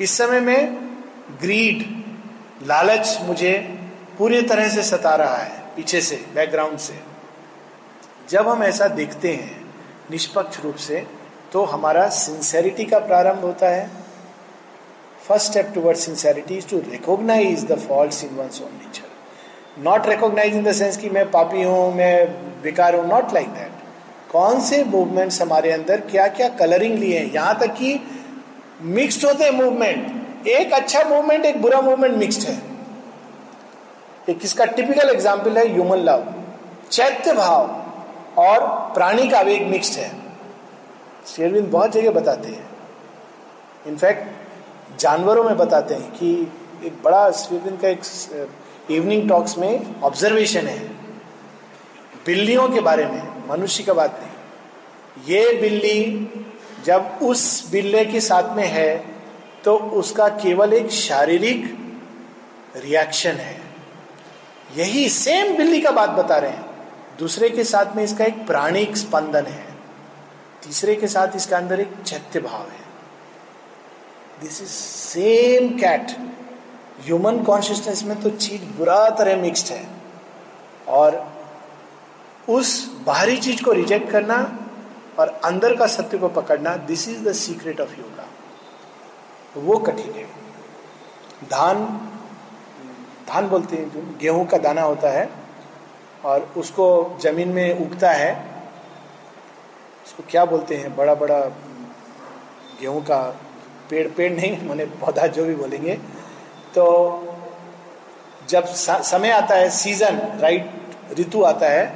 इस 0.00 0.18
समय 0.18 0.40
में 0.40 0.76
ग्रीड 1.40 2.04
लालच 2.66 3.18
मुझे 3.22 3.52
पूरी 4.18 4.42
तरह 4.42 4.68
से 4.68 4.82
सता 4.82 5.14
रहा 5.14 5.36
है, 5.36 5.62
पीछे 5.76 6.00
से 6.00 6.24
बैकग्राउंड 6.34 6.78
से। 6.78 7.07
जब 8.28 8.48
हम 8.48 8.62
ऐसा 8.62 8.86
देखते 8.88 9.32
हैं 9.34 9.56
निष्पक्ष 10.10 10.60
रूप 10.60 10.76
से 10.78 11.06
तो 11.52 11.64
हमारा 11.64 12.08
सिंसेरिटी 12.14 12.84
का 12.84 12.98
प्रारंभ 12.98 13.44
होता 13.44 13.68
है। 13.68 13.88
First 15.28 15.46
step 15.46 15.70
toward 15.74 15.96
sincerity 15.96 16.56
is 16.58 16.68
to 16.68 16.78
recognise 16.90 17.64
the 17.66 17.78
fault 17.78 18.24
in 18.24 18.34
one 18.36 18.50
own 18.64 18.74
nature 18.74 19.82
not 19.82 20.06
recognise 20.08 20.54
in 20.56 20.64
the 20.64 20.72
sense 20.72 20.96
कि 20.96 21.10
मैं 21.10 21.30
पापी 21.30 21.62
हूँ, 21.62 21.94
मैं 21.94 22.62
बेकार 22.62 22.94
हूँ 22.96 23.06
नॉट 23.08 23.32
लाइक 23.34 23.48
दैट 23.48 23.72
कौन 24.32 24.60
से 24.60 24.82
मूवमेंट्स 24.84 25.40
हमारे 25.42 25.72
अंदर 25.72 26.00
क्या 26.10 26.26
क्या 26.28 26.48
कलरिंग 26.56 26.98
लिए 26.98 27.18
हैं? 27.18 27.32
यहाँ 27.32 27.58
तक 27.60 27.74
कि 27.74 28.00
मिक्स्ड 28.82 29.24
होते 29.24 29.44
हैं 29.44 29.50
मूवमेंट 29.52 30.46
एक 30.48 30.72
अच्छा 30.72 31.02
मूवमेंट 31.08 31.44
एक 31.44 31.60
बुरा 31.62 31.80
मूवमेंट 31.80 32.16
मिक्स्ड 32.16 32.48
है। 32.48 32.56
एक 34.28 34.38
किसका 34.38 34.64
टिपिकल 34.66 35.08
एग्ज़ाम्पल 35.10 35.58
है? 35.58 35.68
ह्यूमन 35.72 35.98
लव 35.98 36.32
चैत्य 36.90 37.32
भाव. 37.34 37.66
और 38.38 38.60
प्राणी 38.94 39.28
का 39.28 39.40
वेग 39.40 39.66
मिक्स्ड 39.66 39.98
है। 39.98 40.10
शेरविंद 41.26 41.66
बहुत 41.66 41.92
जगह 41.92 42.10
बताते 42.10 42.48
हैं। 42.48 42.68
इनफैक्ट 43.86 44.98
जानवरों 45.00 45.44
में 45.44 45.56
बताते 45.56 45.94
हैं 45.94 46.10
कि 46.12 46.30
एक 46.84 47.02
बड़ा 47.02 47.30
शेरविंद 47.30 47.80
का 47.80 47.88
एक 47.88 48.50
इवनिंग 48.90 49.28
टॉक्स 49.28 49.56
में 49.58 50.00
ऑब्जर्वेशन 50.02 50.66
है। 50.66 50.78
बिल्लियों 52.26 52.68
के 52.68 52.80
बारे 52.80 53.06
में, 53.06 53.48
मनुष्य 53.48 53.82
का 53.82 53.92
बात 53.92 54.20
नहीं। 54.20 55.26
ये 55.28 55.52
बिल्ली 55.60 56.44
जब 56.84 57.18
उस 57.22 57.70
बिल्ले 57.70 58.04
के 58.04 58.20
साथ 58.20 58.56
में 58.56 58.66
है 58.66 58.96
तो 59.64 59.76
उसका 59.76 60.28
केवल 60.36 60.72
एक 60.72 60.90
शारीरिक 60.90 61.64
रिएक्शन 62.76 63.30
है। 63.30 63.60
यही 64.76 65.08
सेम 65.08 65.56
बिल्ली 65.56 65.80
का 65.80 65.90
बात 65.90 66.10
बता 66.10 66.36
रहे 66.36 66.50
हैं। 66.50 66.67
दूसरे 67.18 67.48
के 67.48 67.64
साथ 67.64 67.96
में 67.96 68.02
इसका 68.04 68.24
एक 68.24 68.46
प्राणिक 68.46 68.96
स्पंदन 68.96 69.46
है। 69.46 69.66
तीसरे 70.64 70.94
के 70.96 71.08
साथ 71.08 71.36
इसके 71.36 71.54
अंदर 71.54 71.80
एक 71.80 71.94
चैत्य 72.06 72.40
भाव 72.40 72.62
है। 72.62 72.86
This 74.40 74.60
is 74.62 74.68
same 74.68 75.68
cat 75.78 76.10
human 77.00 77.42
consciousness 77.44 78.02
में 78.02 78.20
तो 78.22 78.30
चीज़ 78.30 78.64
बुरा 78.78 79.08
तरह 79.10 79.36
मिक्स्ड 79.36 79.72
है। 79.72 79.86
और 80.88 81.26
उस 82.48 82.90
बाहरी 83.06 83.36
चीज़ 83.36 83.62
को 83.62 83.72
रिजेक्ट 83.72 84.10
करना 84.10 84.36
और 85.18 85.28
अंदर 85.44 85.76
का 85.76 85.86
सत्य 85.86 86.18
को 86.18 86.28
पकड़ना 86.28 86.76
this 86.86 87.08
is 87.08 87.24
the 87.24 87.32
secret 87.32 87.80
of 87.80 87.98
yoga 87.98 88.28
वो 89.56 89.78
कठिन 89.78 90.12
है। 90.12 90.24
धान 91.50 91.84
धान 93.28 93.48
बोलते 93.48 93.76
हैं 93.76 93.90
जो 93.90 94.16
गेहूँ 94.20 94.46
का 94.46 94.58
दाना 94.58 94.82
होता 94.82 95.10
है। 95.10 95.28
और 96.24 96.52
उसको 96.56 97.18
ज़मीन 97.22 97.48
में 97.48 97.78
उगता 97.80 98.10
है। 98.10 98.32
उसको 100.06 100.22
क्या 100.30 100.44
बोलते 100.44 100.76
हैं? 100.76 100.94
बड़ा 100.96 101.14
बड़ा 101.14 101.40
गेहूँ 102.80 103.02
का 103.02 103.20
पेड़ 103.90 104.06
पेड़ 104.08 104.32
नहीं, 104.32 104.68
मैंने 104.68 104.84
पौधा 104.84 105.26
जो 105.26 105.44
भी 105.44 105.54
बोलेंगे। 105.54 105.94
तो 106.74 106.84
जब 108.48 108.64
समय 108.64 109.30
आता 109.30 109.54
है 109.54 109.70
सीज़न 109.70 110.20
राइट 110.40 111.18
ऋतु 111.18 111.42
आता 111.42 111.68
है 111.68 111.86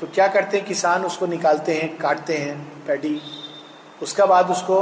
तो 0.00 0.06
क्या 0.06 0.26
करते 0.28 0.56
हैं? 0.56 0.66
किसान 0.66 1.04
उसको 1.04 1.26
निकालते 1.26 1.74
हैं, 1.74 1.96
काटते 1.98 2.36
हैं 2.36 2.56
पैडी 2.86 3.20
उसका 4.02 4.26
बाद 4.26 4.50
उसको 4.50 4.80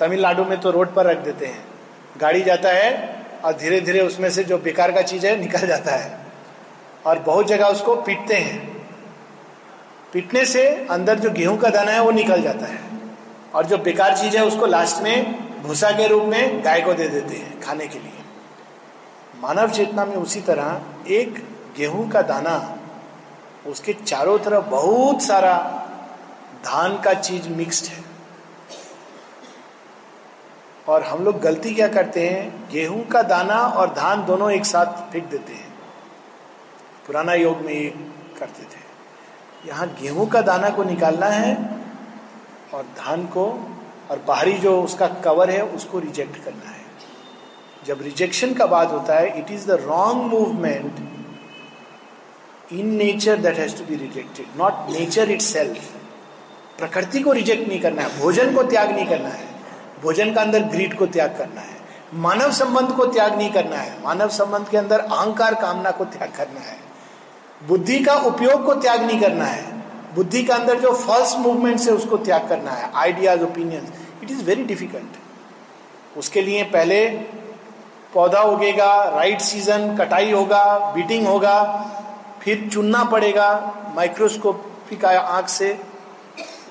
तमिलनाडु 0.00 0.44
में 0.44 0.60
तो 0.60 0.70
रोड 0.70 0.94
पर 0.94 1.06
रख 1.06 1.18
देते 1.18 1.46
हैं। 1.46 1.64
गाड़ी 2.20 2.42
जाता 2.42 2.68
है 2.68 2.90
और 3.44 3.52
धीरे 3.52 3.80
धीरे 3.80 4.00
उसमें 4.00 4.30
से 4.30 4.44
जो 4.44 4.58
बेकार 4.58 4.92
का 4.92 5.02
चीज़ 5.02 5.26
है, 5.26 5.36
निकल 5.36 5.66
जाता 5.66 5.96
है। 5.96 6.27
और 7.08 7.18
बहुत 7.18 7.46
जगह 7.46 7.66
उसको 7.66 7.96
पीटते 7.96 8.34
हैं। 8.34 8.86
पीटने 10.12 10.44
से 10.44 10.86
अंदर 10.90 11.18
जो 11.18 11.30
गेहूँ 11.30 11.58
का 11.58 11.70
दाना 11.70 11.90
है, 11.90 12.02
वो 12.02 12.10
निकल 12.10 12.42
जाता 12.42 12.66
है। 12.66 12.80
और 13.54 13.66
जो 13.66 13.78
बेकार 13.78 14.16
चीज़ 14.16 14.36
है, 14.36 14.44
उसको 14.44 14.66
लास्ट 14.66 15.02
में 15.02 15.48
भूसा 15.62 15.90
के 15.90 16.06
रूप 16.06 16.22
में 16.22 16.64
गाय 16.64 16.80
को 16.80 16.94
दे 16.94 17.08
देते 17.08 17.36
हैं 17.36 17.60
खाने 17.60 17.88
के 17.88 17.98
लिए। 17.98 18.12
मानव 19.40 19.70
चेतना 19.70 20.04
में 20.04 20.16
उसी 20.16 20.40
तरह 20.40 20.80
एक 21.08 21.48
गेहूँ 21.76 22.10
का 22.10 22.22
दाना, 22.22 22.78
उसके 23.66 23.92
चारों 23.92 24.38
तरफ़ 24.38 24.64
बहुत 24.64 25.22
सारा 25.22 25.84
धान 26.64 27.00
का 27.00 27.14
चीज़ 27.14 27.48
मिक्स्ड 27.48 27.86
है। 27.86 28.04
और 30.88 31.02
हम 31.02 31.24
लोग 31.24 31.40
गलती 31.40 31.74
क्या 31.74 31.88
करते 31.88 32.28
हैं? 32.28 32.68
गेहूँ 32.68 33.06
का 33.06 33.22
दाना 33.22 33.60
और 33.60 33.94
धान 33.94 34.24
दोनों 34.24 34.50
एक 34.50 34.66
साथ 34.66 35.12
फेंक 35.12 35.24
देते 35.24 35.52
हैं। 35.52 35.67
पुराना 37.08 37.34
योग 37.34 37.60
में 37.60 37.72
ये 37.74 37.88
करते 38.38 38.62
थे। 38.64 38.80
यहाँ 39.68 39.86
गेहूँ 40.00 40.26
का 40.28 40.40
दाना 40.40 40.68
को 40.70 40.84
निकालना 40.84 41.26
है 41.26 41.54
और 42.74 42.82
धान 42.98 43.24
को 43.26 43.44
और 44.10 44.18
बाहरी 44.26 44.52
जो 44.58 44.80
उसका 44.82 45.06
कवर 45.24 45.50
है, 45.50 45.62
उसको 45.64 45.98
रिजेक्ट 45.98 46.36
करना 46.44 46.70
है। 46.70 46.76
जब 47.86 48.02
रिजेक्शन 48.02 48.52
का 48.54 48.66
बात 48.66 48.90
होता 48.92 49.14
है 49.14 49.38
it 49.38 49.50
is 49.50 49.66
the 49.66 49.78
wrong 49.82 50.22
movement 50.24 51.00
in 52.72 52.94
nature 52.94 53.36
that 53.36 53.58
has 53.58 53.76
to 53.78 53.84
be 53.84 53.96
rejected 53.96 54.46
not 54.56 54.90
nature 54.90 55.30
itself 55.40 55.94
प्रकृति 56.78 57.20
को 57.20 57.32
रिजेक्ट 57.32 57.68
नहीं 57.68 57.80
करना 57.80 58.02
है, 58.02 58.20
भोजन 58.20 58.54
को 58.54 58.62
त्याग 58.62 58.90
नहीं 58.90 59.06
करना 59.06 59.28
है। 59.28 59.46
भोजन 60.02 60.32
का 60.34 60.40
अंदर 60.40 60.62
ग्रीड 60.64 60.98
को 60.98 61.06
त्याग 61.06 61.36
करना 61.38 61.60
है। 61.60 61.76
मानव 62.16 62.50
संबंध 62.52 62.92
को 62.92 63.06
त्याग 63.06 63.36
नहीं 63.36 63.50
करना 63.52 63.76
है। 63.76 64.02
मानव 64.04 64.28
संबंध 64.28 64.68
के 64.68 64.76
अंदर 64.76 65.00
अहंकार, 65.00 65.54
कामना 65.54 65.90
को 65.90 66.04
त्याग 66.04 66.30
करना 66.32 66.60
है। 66.60 66.76
बुद्धि 67.60 67.98
का 68.00 68.14
उपयोग 68.26 68.64
को 68.64 68.74
त्याग 68.74 69.02
नहीं 69.02 69.20
करना 69.20 69.44
है। 69.44 69.64
बुद्धि 70.14 70.42
के 70.42 70.52
अंदर 70.52 70.80
जो 70.80 70.92
फॉल्स 70.96 71.36
मूवमेंट 71.38 71.80
है, 71.80 71.92
उसको 71.92 72.16
त्याग 72.18 72.48
करना 72.48 72.70
है। 72.70 72.90
Ideas 72.96 73.42
opinion 73.44 73.86
it 74.22 74.30
is 74.30 74.44
very 74.44 74.64
difficult 74.64 76.16
उसके 76.16 76.42
लिए 76.42 76.62
पहले 76.66 77.06
पौधा 78.14 78.40
उगेगा 78.42 78.92
राइट 79.10 79.40
सीज़न 79.40 79.96
कटाई 79.96 80.30
होगा 80.32 80.62
बीटिंग 80.94 81.26
होगा, 81.26 81.56
फिर 82.42 82.68
चुनना 82.72 83.02
पड़ेगा 83.04 83.48
माइक्रोस्कोपिक 83.96 85.04
आँख 85.04 85.48
से 85.48 85.68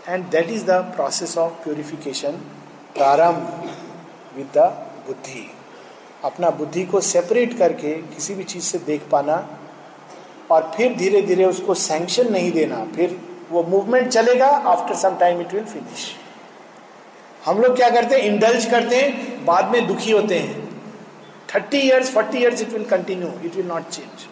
and 0.08 0.26
that 0.26 0.50
is 0.50 0.66
the 0.66 0.72
process 0.96 1.38
of 1.38 1.54
purification 1.64 2.32
प्रारंभ 2.96 3.72
विद 4.36 4.48
द 4.58 4.66
बुद्धि। 5.08 5.50
अपना 6.26 6.50
बुद्धि 6.52 6.84
को 6.86 7.02
सेपरेट 7.04 7.58
करके 7.58 7.94
किसी 7.94 8.36
भी 8.36 8.44
चीज़ 8.46 8.64
से 8.64 8.78
देख 8.86 9.08
पाना 9.12 9.36
और 10.52 10.72
फिर 10.76 10.96
धीरे 10.96 11.22
धीरे 11.22 11.46
उसको 11.46 11.74
सैंक्शन 11.76 12.32
नहीं 12.34 12.52
देना, 12.52 12.84
फिर 12.96 13.20
वो 13.52 13.64
मूवमेंट 13.64 14.08
चलेगा 14.08 14.48
after 14.48 14.96
some 14.96 15.18
time 15.18 15.42
it 15.42 15.54
will 15.54 15.64
finish 15.66 16.16
हम 17.46 17.60
लोग 17.62 17.76
क्या 17.76 17.90
करते 17.90 18.16
हैं? 18.16 18.24
इंडल्ज 18.24 18.66
करते 18.66 18.96
हैं, 18.96 19.46
बाद 19.46 19.72
में 19.72 19.88
दुखी 19.88 20.12
होते 20.12 20.40
हैं। 20.40 20.66
Thirty 21.54 21.78
years 21.80 22.10
forty 22.14 22.38
years 22.38 22.62
it 22.62 22.70
will 22.70 22.84
continue 22.86 23.28
it 23.46 23.56
will 23.56 23.68
not 23.68 23.90
change 23.90 24.26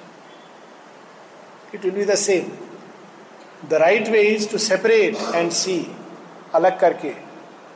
it 1.75 1.86
will 1.86 1.93
be 1.93 2.06
the 2.06 2.15
same 2.17 2.51
the 3.69 3.73
right 3.73 4.08
way 4.08 4.21
is 4.23 4.49
to 4.51 4.58
separate 4.58 5.17
and 5.36 5.51
see 5.51 5.80
अलग 6.54 6.80
करके। 6.80 7.13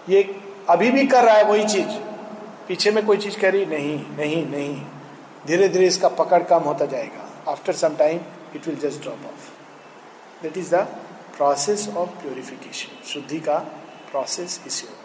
ये 0.10 0.24
अभी 0.70 0.92
भी 0.92 1.06
कर 1.08 1.24
रहा 1.24 1.36
है 1.36 1.44
वही 1.44 1.66
चीज़। 1.66 1.98
पीछे 2.68 2.92
में 2.92 3.06
कोई 3.06 3.18
चीज़ 3.18 3.38
कह 3.40 3.50
रही, 3.50 3.66
नहीं 3.66 3.98
नहीं 4.18 4.46
नहीं। 4.48 4.76
धीरे 5.48 5.68
धीरे 5.70 5.88
इसका 5.88 6.08
पकड़ 6.20 6.44
कम 6.44 6.64
होता 6.64 6.86
जाएगा। 6.86 7.29
after 7.54 7.74
some 7.74 7.98
time 7.98 8.24
it 8.54 8.66
will 8.66 8.76
just 8.76 9.02
drop 9.02 9.24
off. 9.26 9.52
That 10.42 10.56
is 10.56 10.70
the 10.70 10.88
process 11.34 11.88
of 11.90 12.18
purification. 12.22 12.92
Shuddhi 13.04 13.44
ka 13.44 13.66
process 14.12 14.66
is 14.66 14.84
yoga. 14.84 14.99